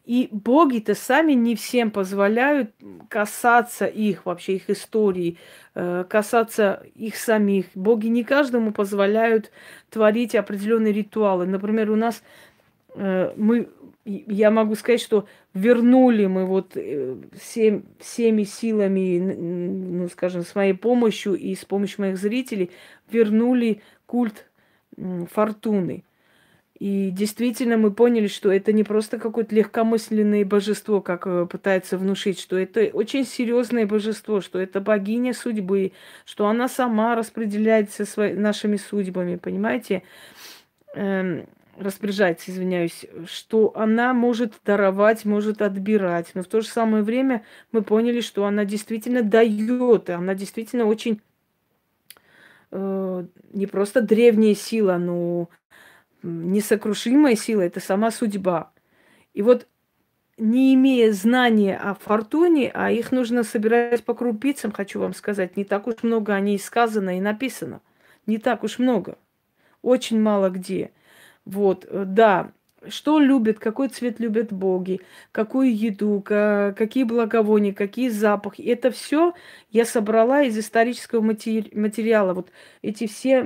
[0.04, 2.72] И боги-то сами не всем позволяют
[3.08, 5.38] касаться их, вообще их истории,
[5.74, 7.66] э, касаться их самих.
[7.74, 9.52] Боги не каждому позволяют
[9.88, 11.46] творить определенные ритуалы.
[11.46, 12.22] Например, у нас
[12.96, 13.68] э, мы,
[14.04, 20.74] я могу сказать, что вернули мы вот э, всем, всеми силами, ну, скажем, с моей
[20.74, 22.72] помощью и с помощью моих зрителей,
[23.08, 24.46] вернули культ
[25.32, 26.02] фортуны.
[26.80, 32.40] И действительно мы поняли, что это не просто какое-то легкомысленное божество, как э, пытается внушить,
[32.40, 35.92] что это очень серьезное божество, что это богиня судьбы,
[36.24, 40.04] что она сама распределяется свои, нашими судьбами, понимаете?
[40.94, 46.30] Эм, распоряжается, извиняюсь, что она может даровать, может отбирать.
[46.32, 51.20] Но в то же самое время мы поняли, что она действительно дает, она действительно очень
[52.70, 55.50] э, не просто древняя сила, но
[56.22, 58.72] несокрушимая сила, это сама судьба.
[59.34, 59.66] И вот
[60.36, 65.64] не имея знания о фортуне, а их нужно собирать по крупицам, хочу вам сказать, не
[65.64, 67.80] так уж много о ней сказано и написано.
[68.26, 69.18] Не так уж много.
[69.82, 70.92] Очень мало где.
[71.44, 72.52] Вот, э, да,
[72.88, 75.00] что любят, какой цвет любят боги,
[75.32, 78.62] какую еду, какие благовония, какие запахи.
[78.62, 79.34] Это все
[79.70, 82.32] я собрала из исторического материала.
[82.32, 82.50] Вот
[82.82, 83.40] эти все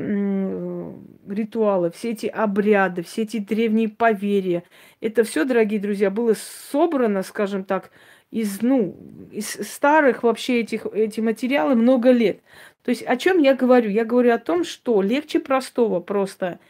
[1.29, 4.63] ритуалы, все эти обряды, все эти древние поверья.
[5.01, 6.35] Это все, дорогие друзья, было
[6.71, 7.91] собрано, скажем так,
[8.31, 8.97] из, ну,
[9.33, 12.41] из старых вообще этих, эти материалы много лет.
[12.83, 13.91] То есть о чем я говорю?
[13.91, 16.61] Я говорю о том, что легче простого просто–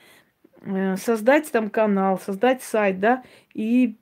[0.96, 3.22] создать там канал, создать сайт, да,
[3.52, 3.96] и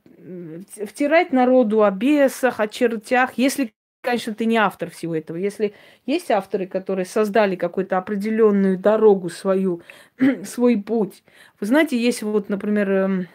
[0.87, 3.73] втирать народу о бесах, о чертях, если,
[4.03, 5.37] конечно, ты не автор всего этого.
[5.37, 5.75] Если
[6.07, 9.83] есть авторы, которые создали какую-то определенную дорогу свою,
[10.45, 11.23] свой путь.
[11.61, 13.29] Вы знаете, есть вот, например, эм,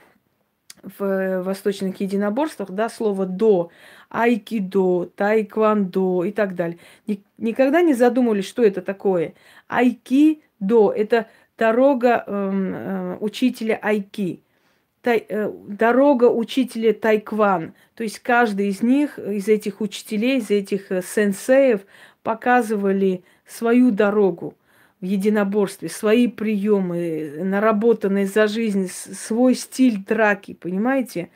[0.98, 3.72] в восточных единоборствах, да, слово «до»,
[4.10, 6.78] айкидо, тайквандо и так далее.
[7.38, 9.34] Никогда не задумывались, что это такое.
[9.68, 11.28] Айкидо– это
[11.58, 14.42] дорога эм, э, учителя айки,
[15.02, 17.74] тай, э, дорога учителя тайкван.
[17.96, 21.82] То есть каждый из них, из этих учителей, из этих э, сенсеев
[22.24, 24.56] показывали свою дорогу
[25.02, 31.30] в единоборстве, свои приемы, наработанные за жизнь, свой стиль драки, понимаете?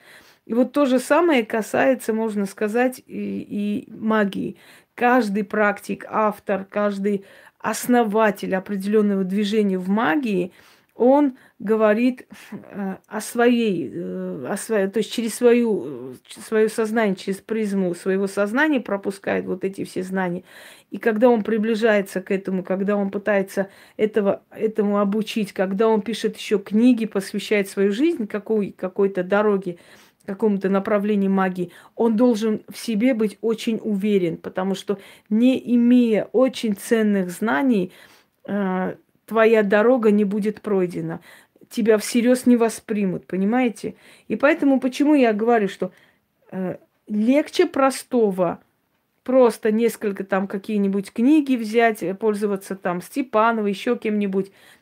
[0.46, 4.58] И вот то же самое касается, можно сказать, и, и магии.
[4.96, 7.24] Каждый практик, автор, каждый
[7.62, 10.52] основатель определенного движения в магии,
[10.96, 17.38] он говорит э, о своей, э, о своей, то есть через свою, свое сознание, через
[17.38, 20.44] призму своего сознания пропускает вот эти все знания.
[20.90, 26.38] И когда он приближается к этому, когда он пытается этого, этому обучить, когда он пишет
[26.38, 29.78] еще книги, посвящает свою жизнь какой, какой-то дороге,
[30.26, 36.76] какому-то направлению магии, он должен в себе быть очень уверен, потому что не имея очень
[36.76, 37.92] ценных знаний,
[38.46, 41.22] э, твоя дорога не будет пройдена.
[41.70, 43.96] Тебя всерьез не воспримут, понимаете?
[44.28, 45.92] И поэтому почему я говорю, что
[46.52, 48.60] э, легче простого
[49.24, 54.81] просто несколько там какие-нибудь книги взять, пользоваться там Степановой, еще кем-нибудь, Э,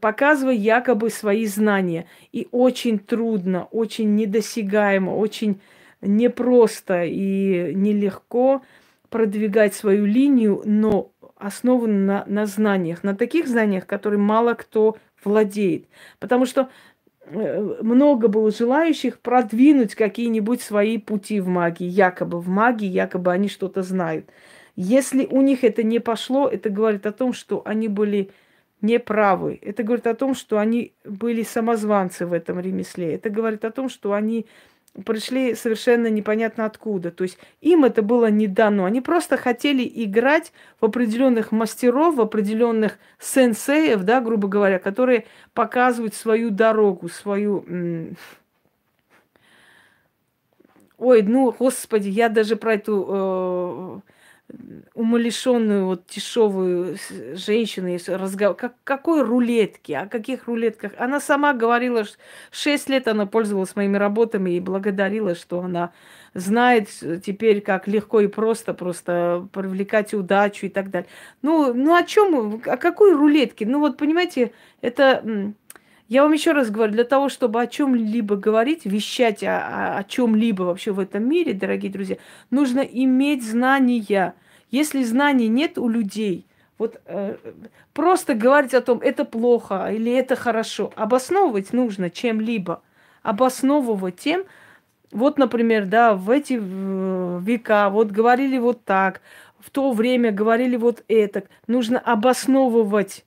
[0.00, 2.06] показывая якобы свои знания.
[2.32, 5.60] И очень трудно, очень недосягаемо, очень
[6.00, 8.62] непросто и нелегко
[9.08, 15.86] продвигать свою линию, но основанную на, на знаниях, на таких знаниях, которые мало кто владеет.
[16.18, 16.70] Потому что
[17.24, 23.48] э, много было желающих продвинуть какие-нибудь свои пути в магии, якобы в магии, якобы они
[23.48, 24.30] что-то знают.
[24.76, 28.30] Если у них это не пошло, это говорит о том, что они были
[28.82, 29.58] неправы.
[29.62, 33.14] Это говорит о том, что они были самозванцы в этом ремесле.
[33.14, 34.46] Это говорит о том, что они
[35.04, 37.10] пришли совершенно непонятно откуда.
[37.10, 38.84] То есть им это было не дано.
[38.84, 46.14] Они просто хотели играть в определенных мастеров, в определенных сенсеев, да, грубо говоря, которые показывают
[46.14, 47.64] свою дорогу, свою...
[50.98, 54.12] Ой, ну, господи, я даже про эту э,
[54.94, 56.96] умалишенную, вот дешевую
[57.34, 58.56] женщину, если разговор...
[58.56, 60.92] как, какой рулетки, о каких рулетках?
[60.98, 62.18] Она сама говорила, что
[62.50, 65.92] 6 лет она пользовалась моими работами и благодарила, что она
[66.34, 66.88] знает
[67.24, 71.08] теперь, как легко и просто просто привлекать удачу и так далее.
[71.40, 73.66] Ну, ну о чем, о какой рулетке?
[73.66, 75.54] Ну вот, понимаете, это...
[76.08, 80.04] Я вам еще раз говорю, для того, чтобы о чем-либо говорить, вещать о, о, о
[80.04, 82.16] чем-либо вообще в этом мире, дорогие друзья,
[82.50, 84.34] нужно иметь знания.
[84.70, 86.46] Если знаний нет у людей,
[86.78, 87.36] вот э,
[87.94, 92.82] просто говорить о том, это плохо или это хорошо, обосновывать нужно чем-либо.
[93.22, 94.44] Обосновывать тем,
[95.12, 99.20] вот, например, да, в эти века вот говорили вот так,
[99.60, 101.44] в то время говорили вот это.
[101.66, 103.24] Нужно обосновывать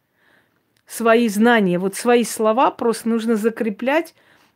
[0.88, 4.14] свои знания, вот свои слова просто нужно закреплять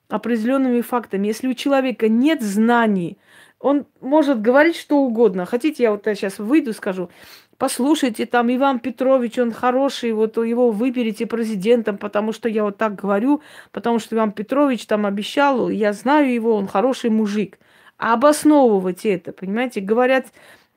[0.09, 1.27] определенными фактами.
[1.27, 3.17] Если у человека нет знаний,
[3.59, 5.45] он может говорить что угодно.
[5.45, 7.09] Хотите, я вот сейчас выйду, скажу,
[7.57, 12.95] послушайте, там Иван Петрович, он хороший, вот его выберите президентом, потому что я вот так
[12.95, 17.59] говорю, потому что Иван Петрович там обещал, я знаю его, он хороший мужик.
[17.97, 20.27] А обосновывать это, понимаете, говорят,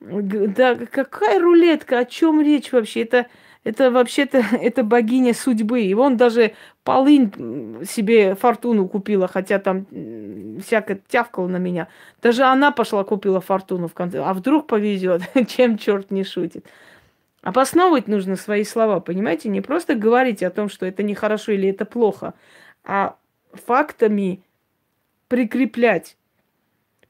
[0.01, 3.03] да какая рулетка, о чем речь вообще?
[3.03, 3.29] Это
[3.65, 5.83] это вообще-то это богиня судьбы.
[5.83, 6.55] И он даже
[6.85, 9.87] полынь себе фортуну купила, хотя там
[10.61, 11.89] всякое тявкало на меня.
[12.21, 14.19] Даже она пошла купила фортуну в конце.
[14.19, 16.67] А вдруг повезет, чем черт не шутит.
[17.43, 19.49] Обосновывать нужно свои слова, понимаете?
[19.49, 22.35] Не просто говорить о том, что это нехорошо или это плохо,
[22.85, 23.17] а
[23.53, 24.43] фактами
[25.27, 26.17] прикреплять.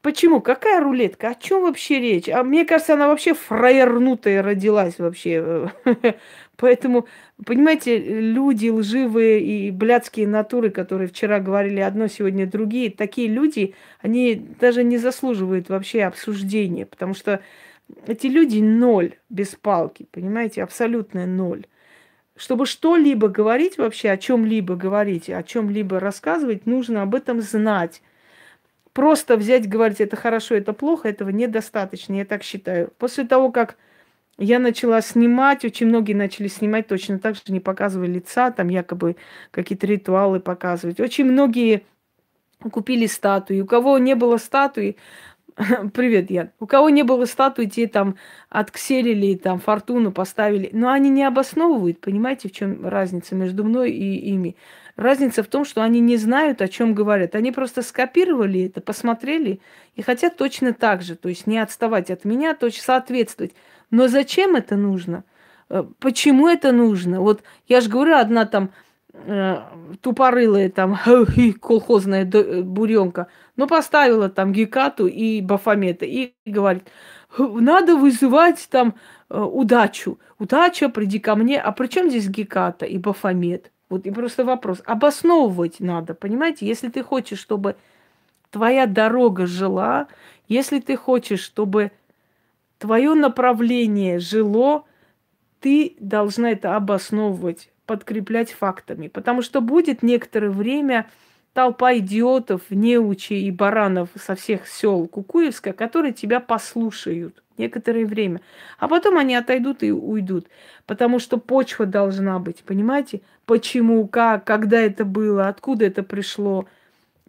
[0.03, 0.41] Почему?
[0.41, 1.29] Какая рулетка?
[1.29, 2.27] О чем вообще речь?
[2.27, 5.71] А мне кажется, она вообще фраернутая родилась вообще.
[6.57, 7.07] Поэтому,
[7.45, 14.35] понимаете, люди лживые и блядские натуры, которые вчера говорили одно, сегодня другие, такие люди, они
[14.59, 17.41] даже не заслуживают вообще обсуждения, потому что
[18.05, 21.65] эти люди ноль без палки, понимаете, абсолютная ноль.
[22.35, 28.01] Чтобы что-либо говорить вообще, о чем-либо говорить, о чем-либо рассказывать, нужно об этом знать.
[28.93, 32.91] Просто взять, говорить, это хорошо, это плохо, этого недостаточно, я так считаю.
[32.99, 33.77] После того, как
[34.37, 39.15] я начала снимать, очень многие начали снимать точно так же, не показывая лица, там якобы
[39.51, 40.99] какие-то ритуалы показывать.
[40.99, 41.85] Очень многие
[42.71, 43.61] купили статуи.
[43.61, 44.97] У кого не было статуи,
[45.93, 48.15] привет, Ян, у кого не было статуи, те там
[48.49, 50.69] откселили, там фортуну поставили.
[50.73, 54.55] Но они не обосновывают, понимаете, в чем разница между мной и ими.
[54.95, 57.33] Разница в том, что они не знают, о чем говорят.
[57.33, 59.59] Они просто скопировали это, посмотрели
[59.95, 63.53] и хотят точно так же, то есть не отставать от меня, то есть соответствовать.
[63.89, 65.23] Но зачем это нужно?
[65.69, 67.21] Э, почему это нужно?
[67.21, 68.69] Вот я же говорю, одна там
[69.13, 69.57] э,
[70.01, 70.99] тупорылая там
[71.61, 76.87] колхозная э, буренка, но поставила там Гекату и Бафомета и говорит,
[77.37, 78.93] надо вызывать там
[79.29, 80.19] удачу.
[80.37, 81.59] Удача, приди ко мне.
[81.59, 83.72] А при чем здесь Геката и Бафомет?
[83.93, 84.81] Вот и просто вопрос.
[84.85, 86.65] Обосновывать надо, понимаете?
[86.65, 87.75] Если ты хочешь, чтобы
[88.49, 90.07] твоя дорога жила,
[90.47, 91.91] если ты хочешь, чтобы
[92.79, 94.85] твое направление жило,
[95.59, 99.09] ты должна это обосновывать, подкреплять фактами.
[99.09, 101.07] Потому что будет некоторое время
[101.53, 108.41] толпа идиотов, неучей и баранов со всех сел Кукуевска, которые тебя послушают некоторое время.
[108.79, 110.47] А потом они отойдут и уйдут.
[110.85, 113.21] Потому что почва должна быть, понимаете?
[113.45, 116.65] Почему, как, когда это было, откуда это пришло–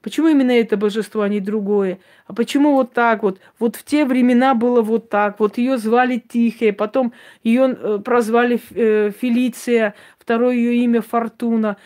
[0.05, 1.99] Почему именно это божество, а не другое?
[2.27, 3.41] А почему вот так вот?
[3.59, 5.41] Вот в те времена было вот так.
[5.41, 11.79] Вот ее звали Тихая, потом ее э, прозвали э, Фелиция, второе ее имя Фортуна.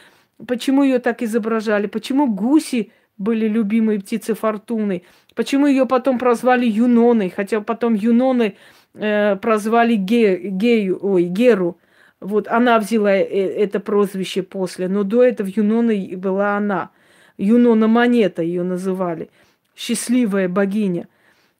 [0.48, 1.86] Почему ее так изображали?
[1.86, 5.02] Почему гуси были любимые птицы Фортуны?
[5.34, 8.56] Почему ее потом прозвали Юноной, хотя потом Юноны
[8.94, 11.78] э, прозвали Ге, Гею, ой, Геру.
[12.20, 16.90] Вот она взяла э, это прозвище после, но до этого Юноной была она.
[17.36, 19.30] Юнона Монета ее называли,
[19.76, 21.08] счастливая богиня.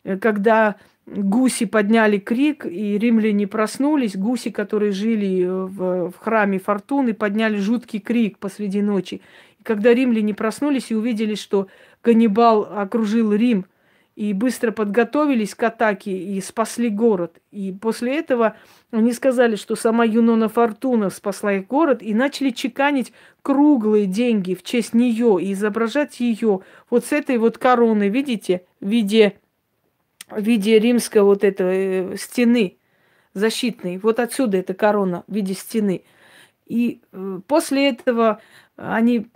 [0.04, 6.58] Э, когда гуси подняли крик, и римляне проснулись, гуси, которые жили э, в, в храме
[6.58, 9.20] Фортуны, подняли жуткий крик посреди ночи.
[9.58, 11.68] И когда римляне проснулись и увидели, что
[12.02, 13.66] Ганнибал окружил Рим–
[14.18, 17.38] и быстро подготовились к атаке и спасли город.
[17.52, 18.56] И после этого
[18.90, 24.64] они сказали, что сама Юнона Фортуна спасла их город, и начали чеканить круглые деньги в
[24.64, 29.38] честь нее и изображать ее вот с этой вот короной, видите, в виде,
[30.28, 32.76] в виде римской вот этой э, стены
[33.34, 33.98] защитной.
[33.98, 36.02] Вот отсюда эта корона в виде стены.
[36.66, 38.40] И э, после этого
[38.78, 39.26] они,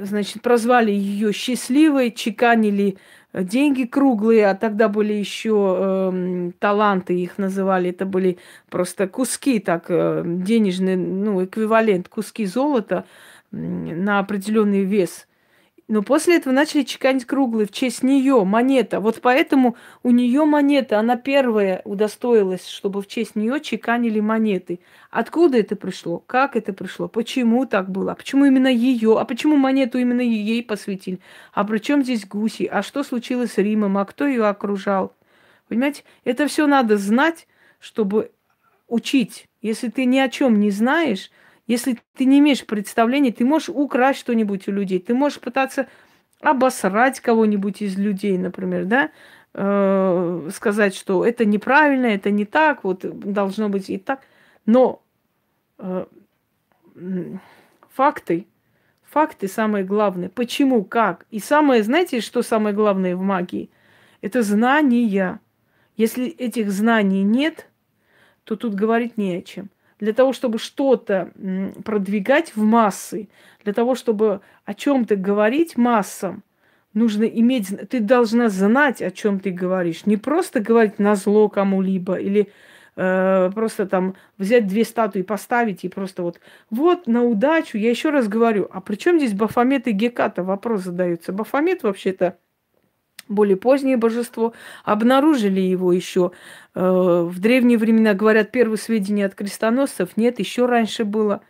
[0.00, 2.96] значит, прозвали ее счастливой, чеканили
[3.34, 8.38] деньги круглые, а тогда были еще э, таланты, их называли, это были
[8.70, 13.04] просто куски, так, э, денежный, ну, эквивалент, куски золота
[13.50, 15.26] на определенный вес–
[15.92, 18.98] но после этого начали чеканить круглые в честь нее монета.
[18.98, 24.80] Вот поэтому у нее монета, она первая удостоилась, чтобы в честь нее чеканили монеты.
[25.10, 26.18] Откуда это пришло?
[26.20, 27.08] Как это пришло?
[27.08, 28.12] Почему так было?
[28.12, 29.18] А почему именно ее?
[29.20, 31.20] А почему монету именно ей посвятили?
[31.52, 32.64] А при чем здесь гуси?
[32.64, 33.98] А что случилось с Римом?
[33.98, 35.12] А кто ее окружал?
[35.68, 37.46] Понимаете, это все надо знать,
[37.80, 38.30] чтобы
[38.88, 39.46] учить.
[39.60, 41.30] Если ты ни о чем не знаешь,
[41.72, 45.88] если ты не имеешь представления, ты можешь украсть что-нибудь у людей, ты можешь пытаться
[46.40, 49.10] обосрать кого-нибудь из людей, например, да,
[49.54, 54.20] э, сказать, что это неправильно, это не так, вот должно быть и так.
[54.66, 55.02] Но
[55.78, 56.04] э,
[57.94, 58.46] факты,
[59.02, 60.28] факты самое главное.
[60.28, 61.24] Почему, как?
[61.30, 63.70] И самое, знаете, что самое главное в магии?
[64.20, 65.40] Это знания.
[65.96, 67.70] Если этих знаний нет,
[68.44, 69.70] то тут говорить не о чем
[70.02, 71.30] для того, чтобы что-то
[71.84, 73.28] продвигать в массы,
[73.62, 76.42] для того, чтобы о чем-то говорить массам,
[76.92, 80.04] нужно иметь, ты должна знать, о чем ты говоришь.
[80.04, 82.48] Не просто говорить на зло кому-либо или
[82.96, 86.40] э, просто там взять две статуи, поставить и просто вот,
[86.70, 87.78] вот на удачу.
[87.78, 90.42] Я еще раз говорю, а при чем здесь Бафомет и Геката?
[90.42, 91.32] Вопрос задается.
[91.32, 92.38] Бафомет вообще-то
[93.28, 94.52] более позднее божество.
[94.84, 96.32] Обнаружили его еще
[96.74, 98.14] э, в древние времена.
[98.14, 100.16] Говорят, первые сведения от крестоносцев.
[100.16, 101.42] Нет, еще раньше было.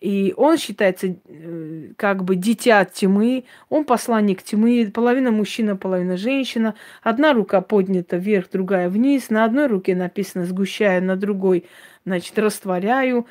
[0.00, 6.76] И он считается э, как бы дитя тьмы, он посланник тьмы, половина мужчина, половина женщина.
[7.02, 9.28] Одна рука поднята вверх, другая вниз.
[9.28, 11.64] На одной руке написано «сгущая», на другой,
[12.04, 13.26] значит, «растворяю».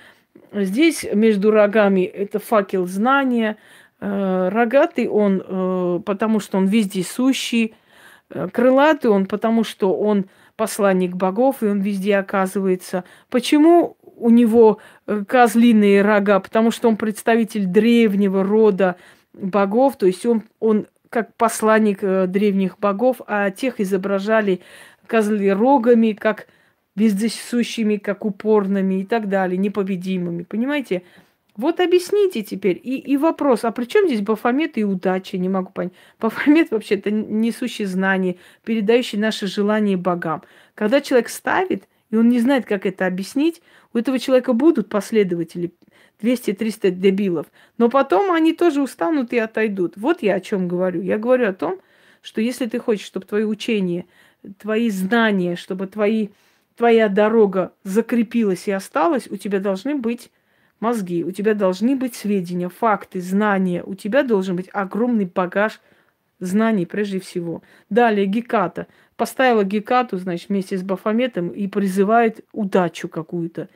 [0.53, 3.57] Здесь между рогами это факел знания.
[3.99, 7.73] Э, рогатый он, э, потому что он везде сущий.
[8.29, 10.25] Э, крылатый он, потому что он
[10.55, 13.03] посланник богов, и он везде оказывается.
[13.29, 14.79] Почему у него
[15.27, 16.39] козлиные рога?
[16.39, 18.97] Потому что он представитель древнего рода
[19.33, 24.61] богов, то есть он, он как посланник древних богов, а тех изображали
[25.05, 26.47] козлерогами, как
[26.95, 30.43] вездесущими, как упорными и так далее, непобедимыми.
[30.43, 31.03] Понимаете?
[31.57, 32.79] Вот объясните теперь.
[32.81, 35.39] И, и вопрос, а при чем здесь Бафомет и удача?
[35.39, 35.93] Не могу понять.
[36.19, 40.43] Бафомет вообще-то несущий знания, передающий наши желания богам.
[40.75, 43.61] Когда человек ставит, и он не знает, как это объяснить,
[43.93, 45.73] у этого человека будут последователи,
[46.21, 47.47] 200-300 дебилов.
[47.79, 49.93] Но потом они тоже устанут и отойдут.
[49.97, 51.01] Вот я о чем говорю.
[51.01, 51.79] Я говорю о том,
[52.21, 54.05] что если ты хочешь, чтобы твои учения,
[54.59, 56.29] твои знания, чтобы твои
[56.75, 60.29] твоя дорога закрепилась и осталась, у тебя должны быть
[60.79, 65.79] мозги, у тебя должны быть сведения, факты, знания, у тебя должен быть огромный багаж
[66.39, 67.63] знаний прежде всего.
[67.89, 68.87] Далее Геката.
[69.15, 73.69] Поставила Гекату, значит, вместе с Бафометом и призывает удачу какую-то.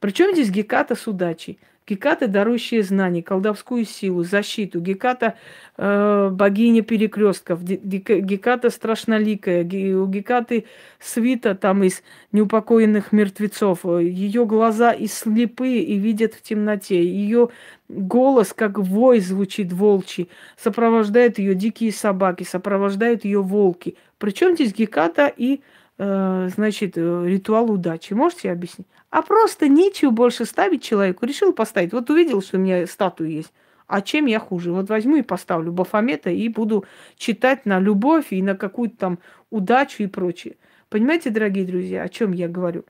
[0.00, 1.58] Причем здесь Геката с удачей?
[1.88, 4.80] Геката, дарующая знания, колдовскую силу, защиту.
[4.80, 5.34] Геката
[5.76, 7.62] э, богиня перекрестков.
[7.62, 9.62] Геката страшноликая.
[9.96, 10.64] У Гекаты
[10.98, 13.84] свита там из неупокоенных мертвецов.
[13.84, 17.04] Ее глаза и слепые и видят в темноте.
[17.04, 17.50] Ее
[17.88, 20.28] голос, как вой, звучит волчий.
[20.56, 23.96] Сопровождают ее дикие собаки, сопровождают ее волки.
[24.18, 28.12] Причем здесь Геката и Э, значит, э, ритуал удачи.
[28.12, 28.86] Можете объяснить?
[29.10, 31.24] А просто нечего больше ставить человеку.
[31.24, 31.92] Решил поставить.
[31.92, 33.52] Вот увидел, что у меня статуя есть.
[33.86, 34.72] А чем я хуже?
[34.72, 36.84] Вот возьму и поставлю Бафомета и буду
[37.16, 39.18] читать на любовь и на какую-то там
[39.50, 40.56] удачу и прочее.
[40.88, 42.84] Понимаете, дорогие друзья, о чем я говорю?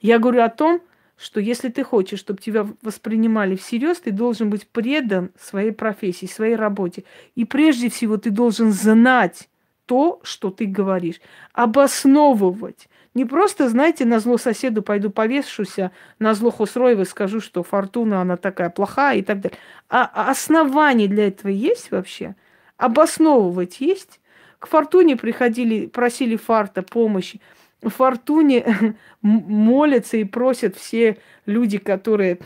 [0.00, 0.80] Я говорю о том,
[1.16, 6.56] что если ты хочешь, чтобы тебя воспринимали всерьез, ты должен быть предан своей профессии, своей
[6.56, 7.04] работе.
[7.34, 9.48] И прежде всего ты должен знать,
[9.86, 11.20] то, что ты говоришь.
[11.52, 12.88] Обосновывать.
[13.14, 18.36] Не просто, знаете, на зло соседу пойду повешуся, на зло Хусроевой скажу, что фортуна, она
[18.36, 19.58] такая плохая и так далее.
[19.88, 22.34] А, а основания для этого есть вообще?
[22.76, 24.20] Обосновывать есть?
[24.58, 27.40] К фортуне приходили, просили фарта помощи.
[27.82, 32.40] В фортуне молятся и просят все люди, которые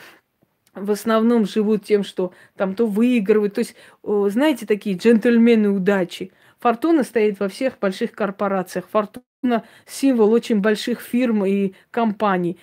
[0.75, 3.55] в основном живут тем, что там то выигрывают.
[3.55, 6.33] То есть, знаете, такие джентльмены удачи.
[6.61, 8.87] Фортуна стоит во всех больших корпорациях.
[8.91, 12.59] Фортуна– символ очень больших фирм и компаний.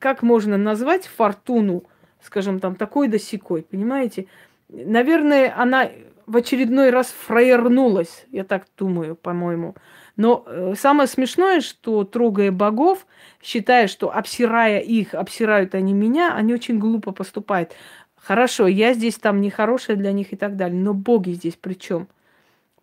[0.00, 1.84] Как можно назвать фортуну,
[2.20, 4.26] скажем, там, такой да сякой, понимаете?
[4.68, 5.88] Наверное, она
[6.26, 9.74] в очередной раз фраернулась, я так думаю, по-моему.
[10.16, 13.06] Но э, самое смешное, что трогая богов,
[13.42, 17.72] считая, что обсирая их, обсирают они меня, они очень глупо поступают.
[18.16, 22.08] Хорошо, я здесь там нехорошая для них и так далее, но боги здесь при чем?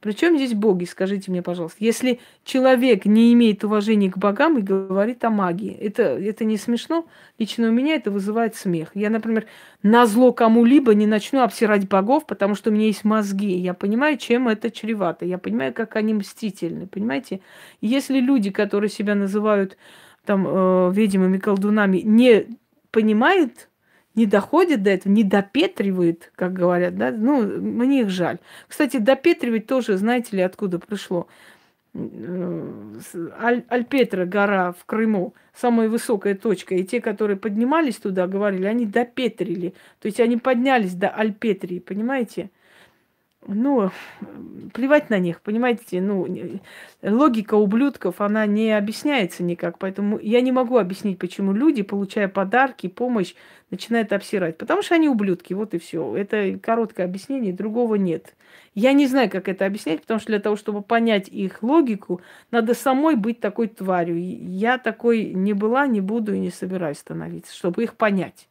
[0.01, 1.77] Причем здесь боги, скажите мне, пожалуйста.
[1.83, 7.05] Если человек не имеет уважения к богам и говорит о магии, это, это не смешно?
[7.37, 8.91] Лично у меня это вызывает смех.
[8.93, 9.45] Я, например,
[9.83, 13.57] на зло кому-либо не начну обсирать богов, потому что у меня есть мозги.
[13.57, 15.25] Я понимаю, чем это чревато.
[15.25, 16.87] Я понимаю, как они мстительны.
[16.87, 17.41] Понимаете?
[17.81, 19.77] если люди, которые себя называют
[20.25, 22.47] там э, ведьмами, колдунами, не
[22.91, 23.68] понимают
[24.15, 28.39] не доходит до этого, не допетривает, как говорят, да, ну, мне их жаль.
[28.67, 31.27] Кстати, допетривать тоже, знаете ли, откуда пришло.
[31.95, 38.85] Аль- Альпетра гора в Крыму, самая высокая точка, и те, которые поднимались туда, говорили, они
[38.85, 42.51] допетрили, то есть они поднялись до Альпетрии, понимаете?
[43.47, 43.89] Ну,
[44.73, 46.27] плевать на них, понимаете, ну,
[47.01, 52.87] логика ублюдков, она не объясняется никак, поэтому я не могу объяснить, почему люди, получая подарки,
[52.87, 53.35] помощь,
[53.71, 56.15] начинают обсирать, потому что они ублюдки, вот и все.
[56.15, 58.35] Это короткое объяснение, другого нет.
[58.75, 62.21] Я не знаю, как это объяснять, потому что для того, чтобы понять их логику,
[62.51, 64.19] надо самой быть такой тварью.
[64.19, 68.47] Я такой не была, не буду и не собираюсь становиться, чтобы их понять.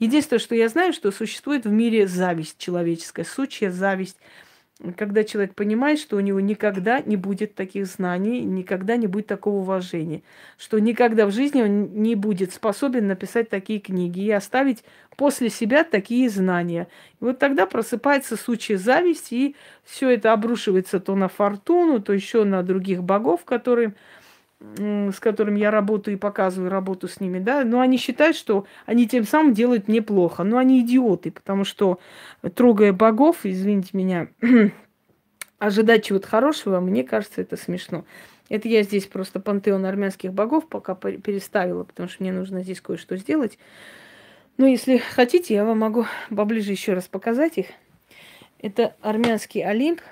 [0.00, 4.16] Единственное, что я знаю, что существует в мире зависть человеческая, сучья зависть.
[4.96, 9.56] когда человек понимает, что у него никогда не будет таких знаний, никогда не будет такого
[9.56, 10.22] уважения,
[10.56, 14.82] что никогда в жизни он не будет способен написать такие книги и оставить
[15.16, 16.88] после себя такие знания.
[17.20, 22.44] И вот тогда просыпается сучья зависть, и все это обрушивается то на фортуну, то еще
[22.44, 23.94] на других богов, которые
[24.60, 29.08] с которыми я работаю и показываю работу с ними, да, но они считают, что они
[29.08, 30.44] тем самым делают мне плохо.
[30.44, 31.98] Но они идиоты, потому что,
[32.54, 34.28] трогая богов, извините меня,
[35.58, 38.04] ожидать чего-то хорошего, мне кажется, это смешно.
[38.50, 43.16] Это я здесь просто пантеон армянских богов пока переставила, потому что мне нужно здесь кое-что
[43.16, 43.58] сделать.
[44.58, 47.66] Но если хотите, я вам могу поближе еще раз показать их.
[48.58, 50.02] Это армянский Олимп,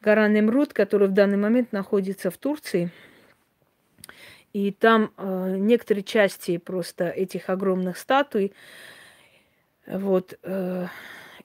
[0.00, 2.90] гора Немрут, который в данный момент находится в Турции.
[4.52, 8.52] И там э, некоторые части просто этих огромных статуй,
[9.86, 10.86] вот, э,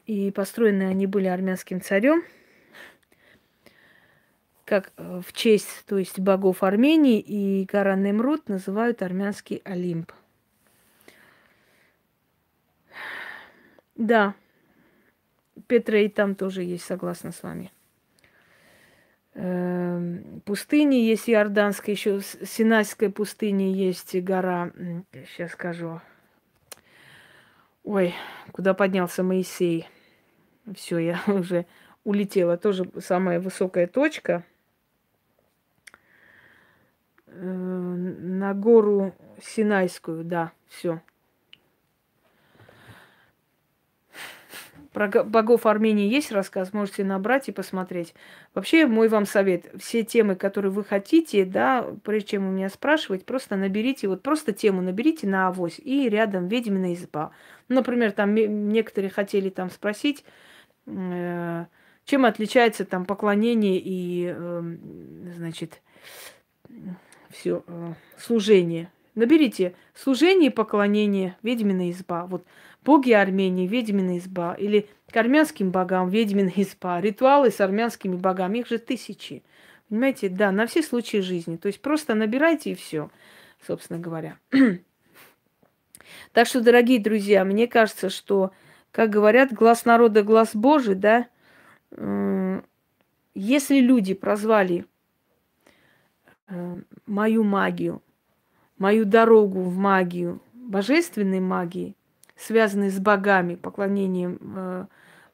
[0.05, 2.23] и построены они были армянским царем,
[4.65, 10.11] как э, в честь, то есть богов Армении, и гора Немрут называют армянский Олимп.
[13.95, 14.33] Да,
[15.67, 17.71] Петра и там тоже есть, согласна с вами.
[19.35, 24.71] Эм, пустыни есть Иорданская, еще Синайская пустыня есть гора,
[25.35, 26.01] сейчас скажу.
[27.83, 28.13] Ой,
[28.51, 29.87] куда поднялся Моисей.
[30.75, 31.65] Все, я уже
[32.03, 32.57] улетела.
[32.57, 34.45] Тоже самая высокая точка.
[37.25, 41.01] Э, на гору Синайскую, да, все.
[44.93, 48.13] Про богов Армении есть рассказ, можете набрать и посмотреть.
[48.53, 53.25] Вообще, мой вам совет, все темы, которые вы хотите, да, прежде чем у меня спрашивать,
[53.25, 57.31] просто наберите, вот просто тему наберите на авось и рядом ведьмина изба.
[57.69, 60.23] Например, там некоторые хотели там спросить,
[60.85, 61.65] э,
[62.05, 64.61] чем отличается там поклонение и, э,
[65.35, 65.81] значит,
[67.31, 68.91] все, э, служение.
[69.15, 72.25] Наберите служение и поклонение, ведьмина изба.
[72.25, 72.45] Вот
[72.83, 78.67] боги Армении, ведьмина изба, или к армянским богам ведьмина изба, ритуалы с армянскими богами, их
[78.67, 79.43] же тысячи.
[79.89, 81.57] Понимаете, да, на все случаи жизни.
[81.57, 83.09] То есть просто набирайте и все,
[83.65, 84.37] собственно говоря.
[86.31, 88.51] так что, дорогие друзья, мне кажется, что,
[88.91, 91.27] как говорят, глаз народа, глаз Божий, да,
[93.35, 94.85] если люди прозвали
[96.47, 96.75] э,
[97.05, 98.01] мою магию,
[98.77, 101.95] мою дорогу в магию, божественной магии,
[102.35, 104.85] связанные с богами, поклонением э,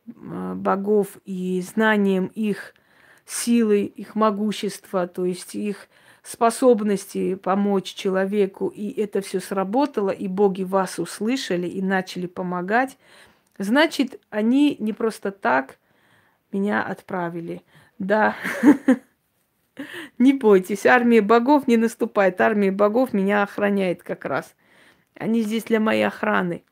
[0.07, 2.73] э, богов и знанием их
[3.25, 5.87] силы, их могущества, то есть их
[6.23, 12.97] способности помочь человеку, и это все сработало, и боги вас услышали и начали помогать,
[13.57, 15.77] значит, они не просто так
[16.51, 17.61] меня отправили.
[17.99, 18.35] Да,
[20.17, 24.55] не бойтесь, армия богов не наступает, армия богов меня охраняет как раз.
[25.15, 26.63] Они здесь для моей охраны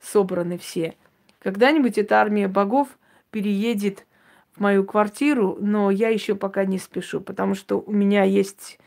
[0.00, 0.94] собраны все.
[1.40, 2.88] Когда-нибудь эта армия богов
[3.30, 4.06] переедет
[4.52, 8.78] в мою квартиру, но я еще пока не спешу, потому что у меня есть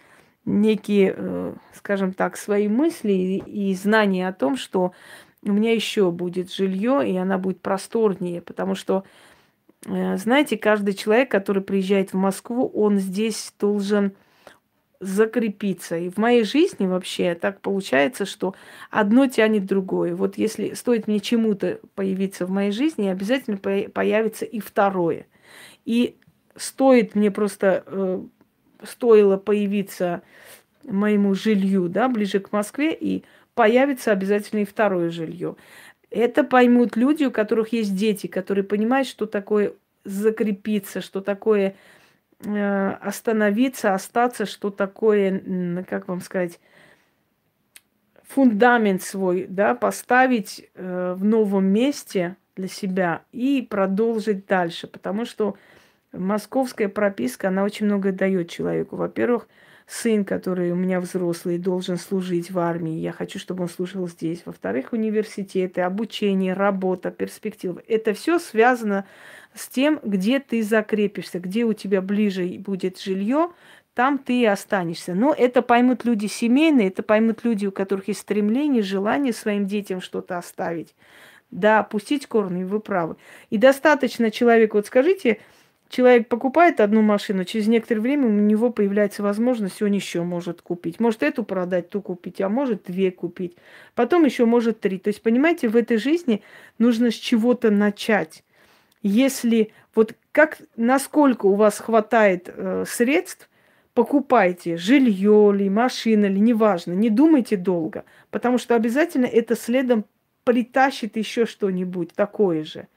[0.45, 4.91] некие, э, скажем так, свои мысли и знания о том, что
[5.41, 9.03] у меня еще будет жилье, и она будет просторнее, потому что,
[9.85, 14.13] э, знаете, каждый человек, который приезжает в Москву, он здесь должен
[15.03, 15.97] закрепиться.
[15.97, 18.55] И в моей жизни вообще так получается, что
[18.89, 20.15] одно тянет другое.
[20.15, 25.27] Вот если стоит мне чему-то появиться в моей жизни, обязательно появится и второе.
[25.85, 26.15] И
[26.55, 28.21] стоит мне просто, э,
[28.83, 30.21] стоило появиться
[30.83, 33.23] моему жилью, да, ближе к Москве, и
[33.55, 35.55] появится обязательно и второе жилье.
[36.09, 39.73] Это поймут люди, у которых есть дети, которые понимают, что такое
[40.05, 41.77] закрепиться, что такое Э,
[42.45, 46.59] остановиться, остаться, что такое, как вам сказать,
[48.23, 55.55] фундамент свой, да, поставить э, в новом месте для себя и продолжить дальше, потому что
[56.11, 58.95] московская прописка, она очень много дает человеку.
[58.95, 59.47] Во-первых,
[59.85, 62.99] сын, который у меня взрослый, должен служить в армии.
[62.99, 64.43] Я хочу, чтобы он служил здесь.
[64.45, 67.83] Во-вторых, университеты, обучение, работа, перспективы.
[67.87, 69.05] Это все связано
[69.55, 73.49] с тем, где ты закрепишься, где у тебя ближе будет жилье,
[73.93, 75.13] там ты и останешься.
[75.13, 80.01] Но это поймут люди семейные, это поймут люди, у которых есть стремление, желание своим детям
[80.01, 80.95] что-то оставить.
[81.51, 83.15] Да, пустить корни, вы правы.
[83.51, 85.39] И достаточно человеку, вот скажите,
[85.87, 90.99] человек покупает одну машину, через некоторое время у него появляется возможность, он еще может купить.
[90.99, 93.55] Может эту продать, ту купить, а может две купить.
[93.93, 94.97] Потом еще может три.
[94.97, 96.41] То есть, понимаете, в этой жизни
[96.79, 98.43] нужно с чего-то начать.
[99.03, 103.49] Если вот как, насколько у вас хватает э, средств,
[103.93, 110.05] покупайте жилье ли, машина ли, неважно, не думайте долго, потому что обязательно это следом
[110.43, 112.87] притащит еще что-нибудь такое же.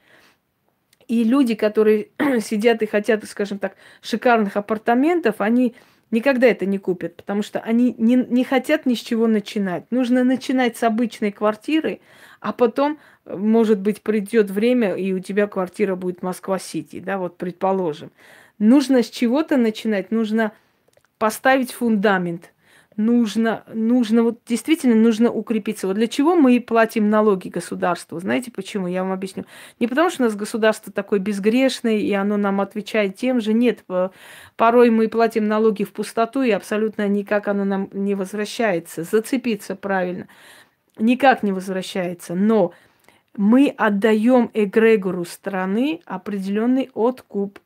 [1.07, 2.09] И люди, которые
[2.41, 5.75] сидят и хотят, скажем так, шикарных апартаментов, они
[6.11, 9.85] никогда это не купят, потому что они не, не хотят ни с чего начинать.
[9.91, 11.99] Нужно начинать с обычной квартиры,
[12.39, 12.99] а потом,
[13.29, 18.11] может быть, придет время, и у тебя квартира будет Москва-Сити, да, вот предположим.
[18.59, 20.51] Нужно с чего-то начинать, нужно
[21.17, 22.51] поставить фундамент–
[22.97, 25.87] нужно, нужно, вот действительно нужно укрепиться.
[25.87, 28.19] Вот для чего мы платим налоги государству?
[28.19, 28.87] Знаете почему?
[28.87, 29.45] Я вам объясню.
[29.79, 33.53] Не потому, что у нас государство такое безгрешное, и оно нам отвечает тем же.
[33.53, 33.85] Нет,
[34.55, 39.03] порой мы платим налоги в пустоту, и абсолютно никак оно нам не возвращается.
[39.03, 40.27] Зацепиться правильно.
[40.97, 42.33] Никак не возвращается.
[42.33, 42.73] Но
[43.37, 47.59] мы отдаем эгрегору страны определенный откуп.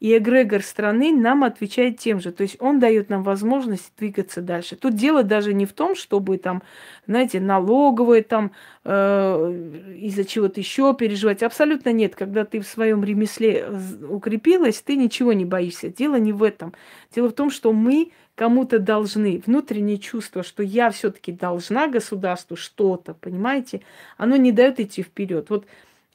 [0.00, 2.30] И эгрегор страны нам отвечает тем же.
[2.30, 4.76] То есть он дает нам возможность двигаться дальше.
[4.76, 6.62] Тут дело даже не в том, чтобы там,
[7.08, 8.52] знаете, налоговые там
[8.84, 11.42] э, из-за чего-то еще переживать.
[11.42, 12.14] Абсолютно нет.
[12.14, 13.68] Когда ты в своем ремесле
[14.08, 15.88] укрепилась, ты ничего не боишься.
[15.88, 16.74] Дело не в этом.
[17.12, 19.42] Дело в том, что мы кому-то должны.
[19.44, 23.82] Внутреннее чувство, что я все-таки должна государству что-то, понимаете,
[24.16, 25.50] оно не дает идти вперед.
[25.50, 25.66] Вот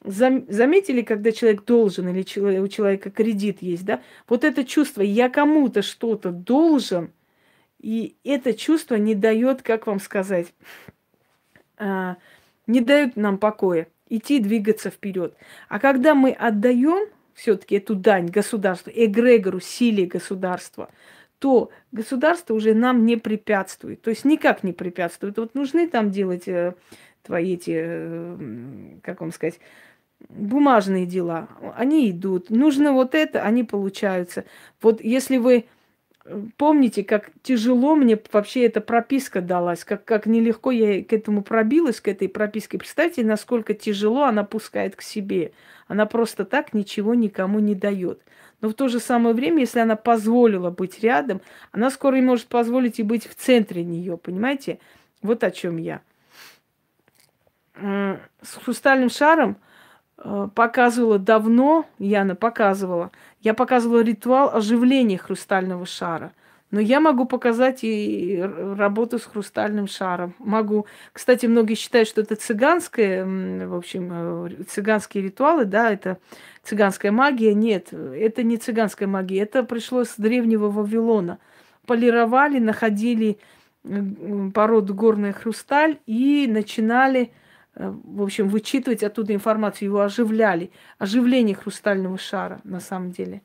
[0.06, 4.02] Заметили, когда человек должен или у человека кредит есть, да?
[4.28, 7.10] Вот это чувство, я кому-то что-то должен,
[7.80, 10.52] и это чувство не дает, как вам сказать,
[11.78, 12.16] а,
[12.66, 15.34] не дает нам покоя идти, двигаться вперед.
[15.70, 20.90] А когда мы отдаем все-таки эту дань государству, эгрегору, силе государства,
[21.38, 24.02] то государство уже нам не препятствует.
[24.02, 25.36] То есть никак не препятствует.
[25.38, 26.74] Вот нужны там делать э,
[27.22, 29.60] твои эти, э, как вам сказать,
[30.28, 32.50] бумажные дела, они идут.
[32.50, 34.44] Нужно вот это, они получаются.
[34.80, 35.66] Вот если вы
[36.24, 41.42] э, помните, как тяжело мне вообще эта прописка далась, как, как нелегко я к этому
[41.42, 42.78] пробилась, к этой прописке.
[42.78, 45.52] Представьте, насколько тяжело она пускает к себе.
[45.86, 48.22] Она просто так ничего никому не дает.
[48.64, 52.46] Но в то же самое время, если она позволила быть рядом, она скоро и может
[52.46, 54.78] позволить и быть в центре нее, понимаете?
[55.20, 56.00] Вот о чем я.
[57.76, 59.58] С хрустальным шаром–
[60.16, 63.10] Э, показывала давно, Яна показывала,
[63.40, 66.32] я показывала ритуал оживления хрустального шара.
[66.74, 70.34] Но я могу показать и работу с хрустальным шаром.
[70.38, 70.86] Могу.
[71.12, 76.18] Кстати, многие считают, что это цыганское, в общем, э, цыганские ритуалы, да, это
[76.62, 77.54] цыганская магия.
[77.54, 79.40] Нет, это не цыганская магия.
[79.40, 81.38] Это пришло с древнего Вавилона.
[81.86, 83.38] Полировали, находили
[84.52, 87.30] породу горный хрусталь и начинали
[87.76, 90.70] Э, в общем, вычитывать оттуда информацию, его оживляли.
[90.98, 93.42] Оживление хрустального шара, на самом деле.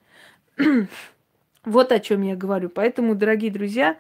[1.66, 2.70] Вот о чем я говорю.
[2.70, 3.98] Поэтому, дорогие друзья,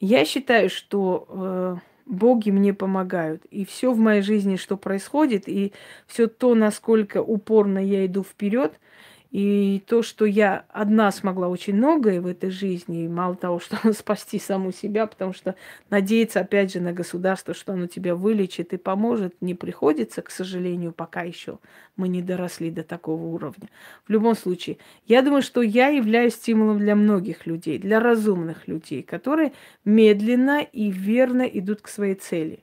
[0.00, 1.76] я считаю, что э,
[2.06, 3.44] боги мне помогают.
[3.46, 5.72] И все в моей жизни, что происходит, и
[6.06, 8.78] все то, насколько упорно я иду вперед–
[9.30, 14.38] и то, что я одна смогла очень многое в этой жизни, мало того, что спасти
[14.38, 15.54] саму себя, потому что
[15.90, 20.92] надеяться, опять же, на государство, что оно тебя вылечит и поможет, не приходится, к сожалению,
[20.92, 21.58] пока еще
[21.96, 23.68] мы не доросли до такого уровня.
[24.06, 29.02] В любом случае, я думаю, что я являюсь стимулом для многих людей, для разумных людей,
[29.02, 29.52] которые
[29.84, 32.60] медленно и верно идут к своей цели.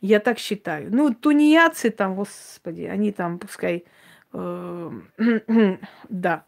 [0.00, 0.94] Я так считаю.
[0.94, 3.84] Ну, тунеядцы там, господи, они там, пускай
[6.08, 6.44] да.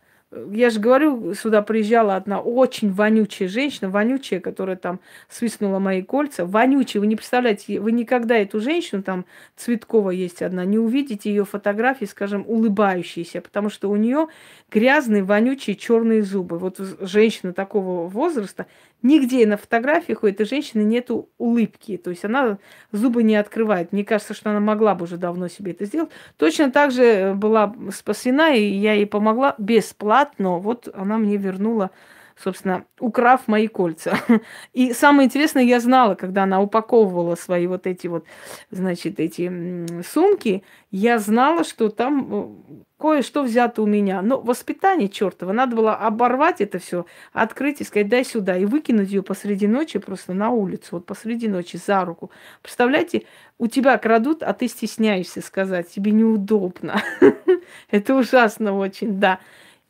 [0.51, 6.45] Я же говорю, сюда приезжала одна очень вонючая женщина, вонючая, которая там свистнула мои кольца.
[6.45, 9.25] Вонючая, вы не представляете, вы никогда эту женщину, там
[9.55, 14.27] Цветкова есть одна, не увидите ее фотографии, скажем, улыбающейся, потому что у нее
[14.69, 16.59] грязные, вонючие черные зубы.
[16.59, 18.67] Вот женщина такого возраста,
[19.03, 22.59] нигде на фотографиях у этой женщины нету улыбки, то есть она
[22.93, 23.93] зубы не открывает.
[23.93, 26.11] Мне кажется, что она могла бы уже давно себе это сделать.
[26.39, 31.91] Точно так же была спасена, и я ей помогла бесплатно но Вот она мне вернула,
[32.37, 34.19] собственно, украв мои кольца.
[34.73, 38.25] И самое интересное, я знала, когда она упаковывала свои вот эти вот,
[38.71, 44.23] значит, эти сумки, я знала, что там э, кое-что взято у меня.
[44.23, 45.53] Но воспитание чертово.
[45.53, 48.57] Надо было оборвать это все, открыть и сказать, дай сюда.
[48.57, 52.31] И выкинуть ее посреди ночи просто на улицу, вот посреди ночи за руку.
[52.63, 53.25] Представляете,
[53.59, 57.03] у тебя крадут, а ты стесняешься сказать, тебе неудобно.
[57.91, 59.41] Это ужасно очень, да.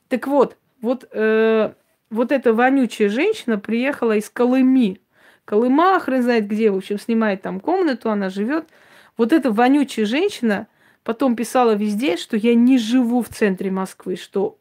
[0.09, 1.73] Так вот, вот, э,
[2.11, 5.01] вот эта вонючая женщина приехала из Колыми.
[5.45, 8.69] Колыма, хрен знает где, в общем, снимает там комнату, она живет.
[9.17, 10.67] Вот эта вонючая женщина
[11.07, 14.59] Потом писала везде, что я не живу в центре Москвы, что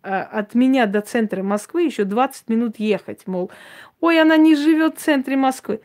[0.00, 3.50] а, от меня до центра Москвы еще 20 минут ехать, мол,
[3.98, 5.80] ой, она не живет в центре Москвы.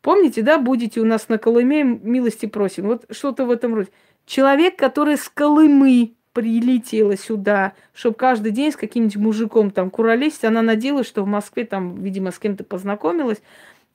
[0.00, 2.88] Помните, да, будете у нас на Колыме, милости просим.
[2.88, 3.90] Вот что-то в этом роде.
[4.26, 10.62] Человек, который с Колымы прилетела сюда, чтобы каждый день с каким-нибудь мужиком там куролесить, она
[10.62, 13.40] надеялась, что в Москве там, видимо, с кем-то познакомилась,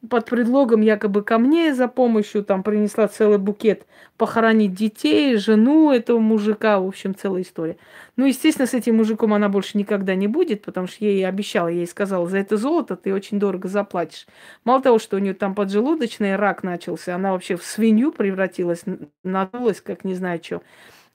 [0.09, 3.85] под предлогом якобы ко мне за помощью там принесла целый букет
[4.17, 7.77] похоронить детей, жену этого мужика, в общем, целая история.
[8.15, 11.85] Ну, естественно, с этим мужиком она больше никогда не будет, потому что ей обещала, ей
[11.85, 14.27] сказала, за это золото ты очень дорого заплатишь.
[14.63, 18.83] Мало того, что у нее там поджелудочный рак начался, она вообще в свинью превратилась,
[19.23, 20.61] надулась, как не знаю что.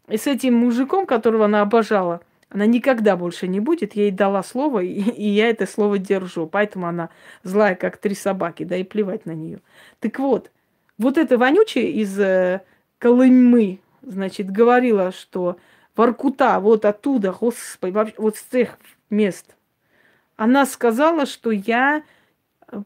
[0.08, 2.20] И с этим мужиком, которого она обожала–
[2.52, 3.94] она никогда больше не будет.
[3.94, 6.46] Я ей дала слово, и, и я это слово держу.
[6.46, 7.08] Поэтому она
[7.42, 9.60] злая, как три собаки, да и плевать на нее.
[10.00, 10.50] Так вот,
[10.98, 12.60] вот эта вонючая из э,
[12.98, 15.56] Колымы, значит, говорила, что
[15.96, 18.78] Воркута, вот оттуда, господи, вообще, вот с тех
[19.08, 19.56] мест.
[20.36, 22.02] Она сказала, что я,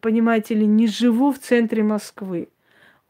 [0.01, 2.51] понимаете ли, не живу в центре Москвы.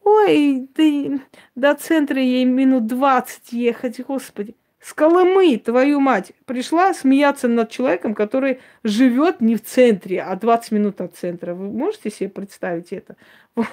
[0.05, 1.19] Ой, да,
[1.55, 4.55] до центра ей минут двадцать ехать, господи.
[4.87, 10.71] С Колымы, твою мать, пришла смеяться над человеком, который живет не в центре, а 20
[10.71, 11.55] минут от центра.
[11.55, 13.17] Вы можете себе представить это?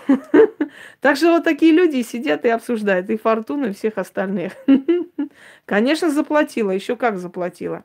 [1.02, 4.54] Так что вот такие люди сидят и обсуждают и фортуну, и всех остальных.
[5.66, 6.72] Конечно, заплатила.
[6.72, 7.84] Еще как заплатила.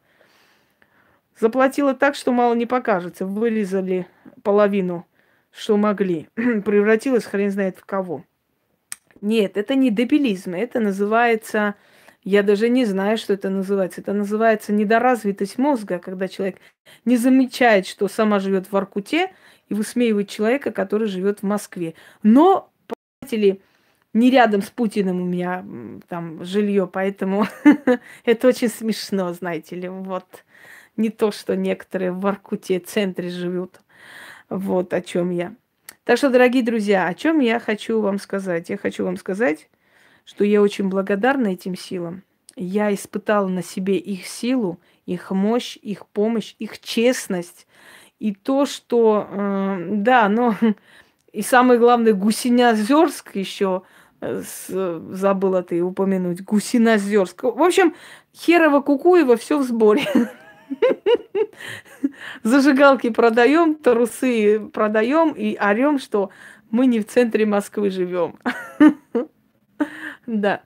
[1.38, 3.26] Заплатила так, что мало не покажется.
[3.26, 4.06] Вырезали
[4.42, 5.06] половину,
[5.50, 6.28] что могли.
[6.34, 8.24] Превратилась хрен знает в кого.
[9.20, 10.54] Нет, это не дебилизм.
[10.54, 11.74] Это называется
[12.24, 14.00] я даже не знаю, что это называется.
[14.00, 16.58] Это называется недоразвитость мозга, когда человек
[17.04, 19.32] не замечает, что сама живет в Аркуте
[19.68, 21.94] и высмеивает человека, который живет в Москве.
[22.22, 23.60] Но, понимаете ли,
[24.14, 25.64] не рядом с Путиным у меня
[26.08, 27.46] там жилье, поэтому
[28.24, 29.88] это очень смешно, знаете ли.
[29.88, 30.44] Вот
[30.96, 33.80] не то, что некоторые в Аркуте центре живут.
[34.48, 35.54] Вот о чем я.
[36.04, 38.70] Так что, дорогие друзья, о чем я хочу вам сказать?
[38.70, 39.68] Я хочу вам сказать,
[40.28, 42.22] что я очень благодарна этим силам.
[42.54, 47.66] Я испытала на себе их силу, их мощь, их помощь, их честность.
[48.18, 50.54] И то, что, э, да, но
[51.32, 53.84] и самое главное, Гусинозерск еще
[54.20, 57.44] э, забыла ты упомянуть, Гусинозерск.
[57.44, 57.94] В общем,
[58.36, 60.04] Херово Кукуева все в сборе.
[62.42, 66.28] Зажигалки продаем, трусы продаем и орем, что
[66.70, 68.38] мы не в центре Москвы живем.
[70.28, 70.62] Да.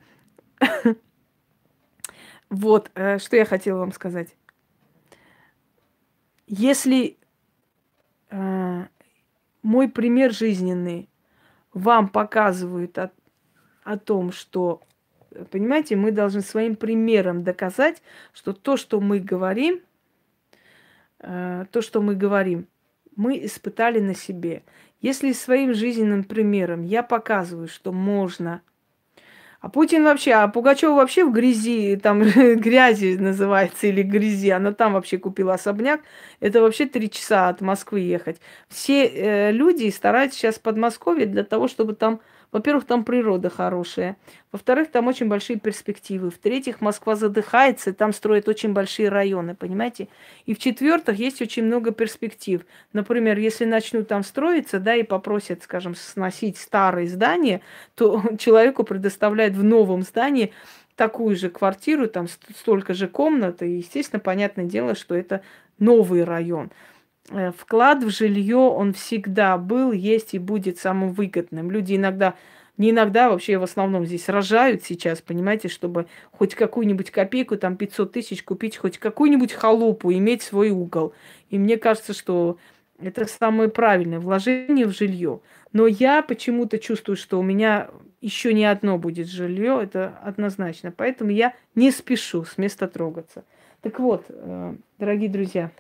[2.51, 4.37] Вот, э, что я хотела вам сказать.
[6.47, 7.17] Если
[8.29, 8.87] э,
[9.63, 11.09] мой пример жизненный
[11.73, 13.11] вам показывает о,
[13.85, 14.83] о том, что,
[15.51, 18.03] понимаете, мы должны своим примером доказать,
[18.35, 19.81] что то, что мы говорим,
[21.21, 22.67] э, то, что мы говорим,
[23.17, 24.63] мы испытали на себе.
[25.01, 28.61] Если своим жизненным примером я показываю, что можно
[29.63, 32.21] а Путин вообще, а Пугачева вообще в грязи, там
[32.57, 36.01] грязи называется, или грязи, она там вообще купила особняк.
[36.41, 38.41] Это вообще три часа от Москвы ехать.
[38.69, 42.21] Все э, люди стараются сейчас Подмосковье для того, чтобы там
[42.53, 44.17] во-первых, там природа хорошая.
[44.53, 46.31] Во-вторых, там очень большие перспективы.
[46.31, 50.09] В-третьих, Москва задыхается, там строят очень большие районы, понимаете?
[50.45, 52.61] И в-четвертых, есть очень много перспектив.
[52.93, 57.63] Например, если начнут там строиться, да, и попросят, скажем, сносить старые здания,
[57.95, 60.53] то человеку предоставляют в новом здании
[60.95, 65.43] такую же квартиру, там столько же комнат, и, естественно, понятное дело, что это
[65.79, 66.71] новый район.
[67.31, 71.71] Э, вклад в жилье, он всегда был, есть и будет самым выгодным.
[71.71, 72.35] Люди иногда,
[72.77, 78.13] не иногда, вообще в основном здесь рожают сейчас, понимаете, чтобы хоть какую-нибудь копейку, там 500
[78.13, 81.15] тысяч купить, хоть какую-нибудь халупу, иметь свой угол.
[81.51, 82.59] И мне кажется, что
[83.01, 85.41] это самое правильное вложение в жилье.
[85.73, 87.89] Но я почему-то чувствую, что у меня
[88.21, 90.93] еще не одно будет жилье, это однозначно.
[90.93, 93.45] Поэтому я не спешу с места трогаться.
[93.81, 95.71] Так вот, э, дорогие друзья,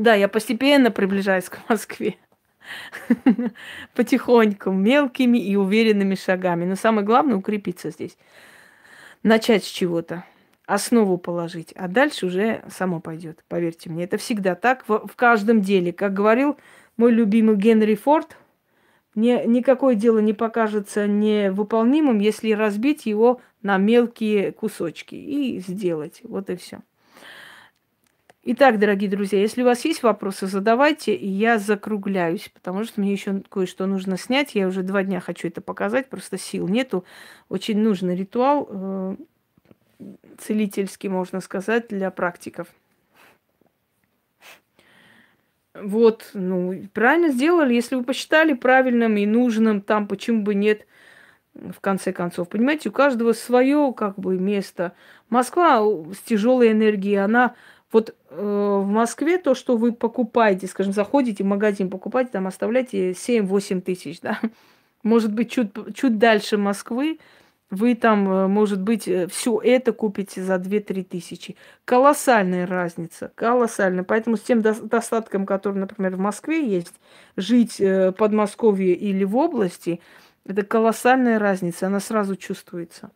[0.00, 2.16] да, я постепенно приближаюсь к Москве.
[3.94, 6.64] Потихоньку, мелкими и уверенными шагами.
[6.64, 8.16] Но самое главное укрепиться здесь.
[9.22, 10.24] Начать с чего-то.
[10.64, 11.72] Основу положить.
[11.72, 13.44] А дальше уже само пойдет.
[13.48, 14.04] Поверьте мне.
[14.04, 15.92] Это всегда так в, в каждом деле.
[15.92, 16.56] Как говорил
[16.96, 18.38] мой любимый Генри Форд,
[19.14, 26.20] мне никакое дело не покажется невыполнимым, если разбить его на мелкие кусочки и сделать.
[26.22, 26.80] Вот и все.
[28.42, 33.12] Итак, дорогие друзья, если у вас есть вопросы, задавайте, и я закругляюсь, потому что мне
[33.12, 34.54] еще кое-что нужно снять.
[34.54, 37.04] Я уже два дня хочу это показать, просто сил нету.
[37.50, 38.66] Очень нужный ритуал.
[38.70, 39.16] Э,
[40.38, 42.68] целительский, можно сказать, для практиков.
[45.74, 47.74] Вот, ну, правильно сделали.
[47.74, 50.86] Если вы посчитали правильным и нужным, там почему бы нет,
[51.52, 52.48] в конце концов.
[52.48, 54.94] Понимаете, у каждого свое как бы место.
[55.28, 57.54] Москва с тяжелой энергией, она
[57.92, 63.12] вот э, в Москве то, что вы покупаете, скажем, заходите в магазин, покупаете, там оставляете
[63.12, 64.40] 7-8 тысяч, да.
[65.02, 67.18] Может быть, чуть, чуть дальше Москвы
[67.70, 71.56] вы там, э, может быть, э, все это купите за 2-3 тысячи.
[71.84, 74.04] Колоссальная разница, колоссальная.
[74.04, 76.94] Поэтому с тем достатком, который, например, в Москве есть,
[77.36, 80.00] жить в Подмосковье или в области,
[80.44, 83.10] это колоссальная разница, она сразу чувствуется.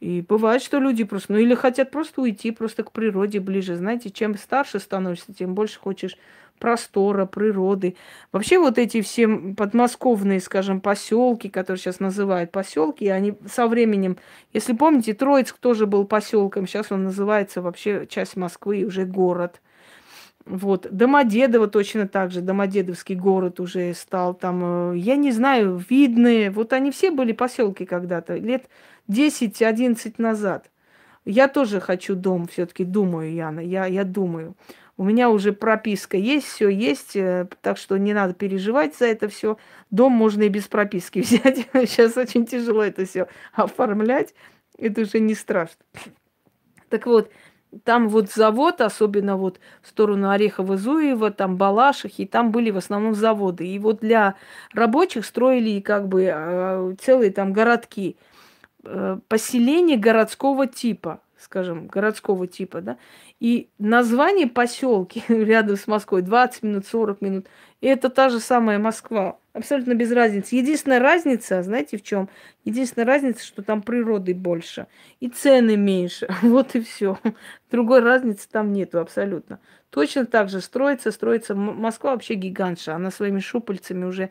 [0.00, 3.76] И бывает, что люди просто, ну или хотят просто уйти просто к природе ближе.
[3.76, 6.18] Знаете, чем старше становишься, тем больше хочешь
[6.58, 7.96] простора, природы.
[8.32, 14.16] Вообще вот эти все подмосковные, скажем, поселки, которые сейчас называют поселки, они со временем,
[14.52, 19.60] если помните, Троицк тоже был поселком, сейчас он называется вообще часть Москвы, уже город.
[20.46, 20.86] Вот.
[20.90, 26.52] Домодедово точно так же, Домодедовский город уже стал там, э, я не знаю, видные.
[26.52, 28.68] Вот они все были поселки когда-то, лет
[29.08, 30.70] 10-11 назад.
[31.24, 34.54] Я тоже хочу дом, все-таки думаю, Яна, я, я думаю.
[34.98, 39.28] У меня уже прописка есть, все есть, э, так что не надо переживать за это
[39.28, 39.58] все.
[39.90, 41.68] Дом можно и без прописки взять.
[41.72, 44.34] Сейчас очень тяжело это все оформлять.
[44.78, 45.84] Это уже не страшно.
[46.88, 47.30] Так вот,
[47.84, 53.66] там вот завод, особенно вот в сторону Орехово-Зуева, там Балашихи, там были в основном заводы.
[53.66, 54.36] И вот для
[54.72, 58.16] рабочих строили как бы э, целые там городки,
[58.86, 62.96] э, поселения городского типа скажем, городского типа, да,
[63.40, 67.46] и название поселки рядом с Москвой 20 минут, 40 минут,
[67.80, 69.38] это та же самая Москва.
[69.52, 70.56] Абсолютно без разницы.
[70.56, 72.28] Единственная разница, знаете, в чем?
[72.64, 74.86] Единственная разница, что там природы больше
[75.20, 76.28] и цены меньше.
[76.42, 77.18] Вот и все.
[77.70, 79.60] Другой разницы там нету абсолютно.
[79.90, 81.54] Точно так же строится, строится.
[81.54, 82.94] Москва вообще гигантша.
[82.94, 84.30] Она своими шупальцами уже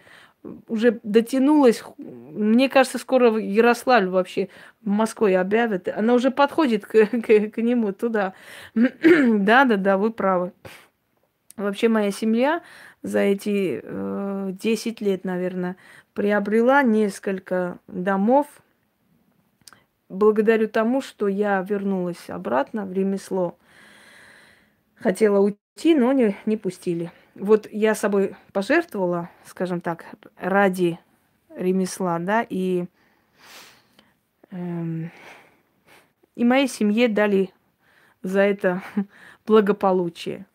[0.68, 1.84] уже дотянулась.
[1.98, 4.50] Мне кажется, скоро Ярославль вообще
[4.82, 5.88] Москвой объявят.
[5.88, 8.34] Она уже подходит к, к, к нему туда.
[8.74, 10.54] да, да, да, вы правы.
[11.58, 12.62] Вообще моя семья
[13.02, 15.78] за эти э, 10 лет, наверное,
[16.14, 18.48] приобрела несколько домов.
[20.10, 23.58] Благодарю тому, что я вернулась обратно в ремесло.
[24.96, 30.06] Хотела уйти, но не, не пустили вот я собой пожертвовала, скажем так,
[30.38, 31.00] ради
[31.56, 32.86] ремесла, да, и,
[34.52, 35.12] эм,
[36.36, 37.52] и моей семье дали
[38.24, 38.82] за это
[39.46, 40.46] благополучие.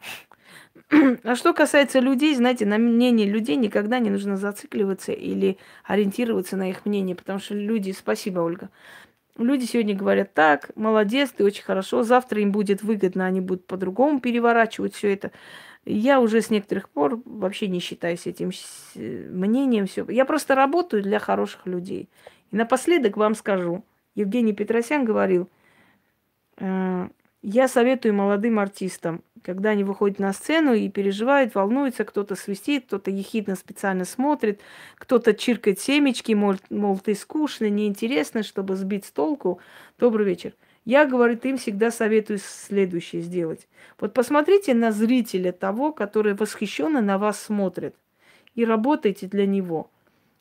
[1.23, 6.69] А что касается людей, знаете, на мнение людей никогда не нужно зацикливаться или ориентироваться на
[6.69, 8.71] их мнение, потому что люди, спасибо, Ольга,
[9.39, 14.21] люди сегодня говорят так, молодец, ты очень хорошо, завтра им будет выгодно, они будут по-другому
[14.21, 15.31] переворачивать все это.
[15.85, 18.51] Я уже с некоторых пор вообще не считаюсь этим
[18.95, 19.87] мнением.
[19.87, 20.05] Все.
[20.09, 22.09] Я просто работаю для хороших людей.
[22.51, 23.85] И напоследок вам скажу.
[24.15, 25.49] Евгений Петросян говорил,
[26.59, 27.09] э,
[27.43, 33.11] я советую молодым артистам, когда они выходят на сцену и переживают, волнуются, кто-то свистит, кто-то
[33.11, 34.61] ехидно специально смотрит,
[34.97, 39.61] кто-то чиркает семечки, мол, мол, ты скучный, неинтересно, чтобы сбить с толку.
[39.99, 40.53] Добрый вечер.
[40.91, 43.69] Я, говорит, им всегда советую следующее сделать.
[44.01, 47.95] Вот посмотрите на зрителя того, который восхищенно на вас смотрит,
[48.57, 49.89] и работайте для него.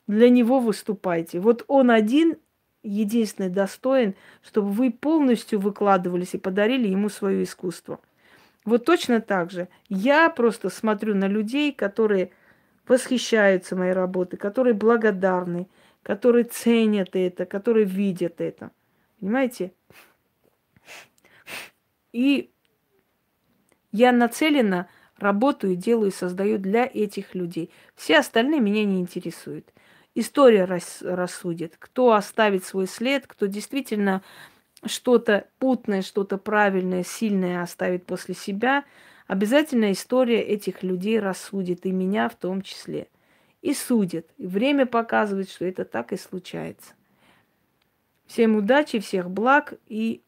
[0.08, 1.40] Для него выступайте.
[1.40, 2.38] Вот он один
[2.82, 8.00] единственный достоин, чтобы вы полностью выкладывались и подарили ему свое искусство.
[8.66, 9.68] Вот точно так же.
[9.88, 12.32] Я просто смотрю на людей, которые
[12.88, 15.68] восхищаются моей работой, которые благодарны,
[16.02, 18.72] которые ценят это, которые видят это.
[19.20, 19.74] Понимаете?
[22.12, 22.52] И
[23.92, 24.88] я нацелена
[25.18, 27.72] работаю, делаю, создаю для этих людей.
[27.96, 29.74] Все остальные меня не интересуют.
[30.16, 34.22] История рас, рассудит, кто оставит свой след, кто действительно
[34.86, 38.86] что-то путное, что-то правильное, сильное оставит после себя.
[39.28, 43.08] Обязательно история этих людей рассудит, и меня в том числе.
[43.62, 44.28] И судит.
[44.38, 46.94] И время показывает, что это так и случается.
[48.26, 50.22] Всем удачи, всех благ и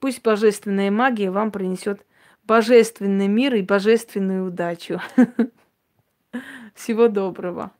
[0.00, 2.04] Пусть божественная магия вам принесет
[2.44, 5.00] божественный мир и божественную удачу.
[6.74, 7.72] Всего доброго.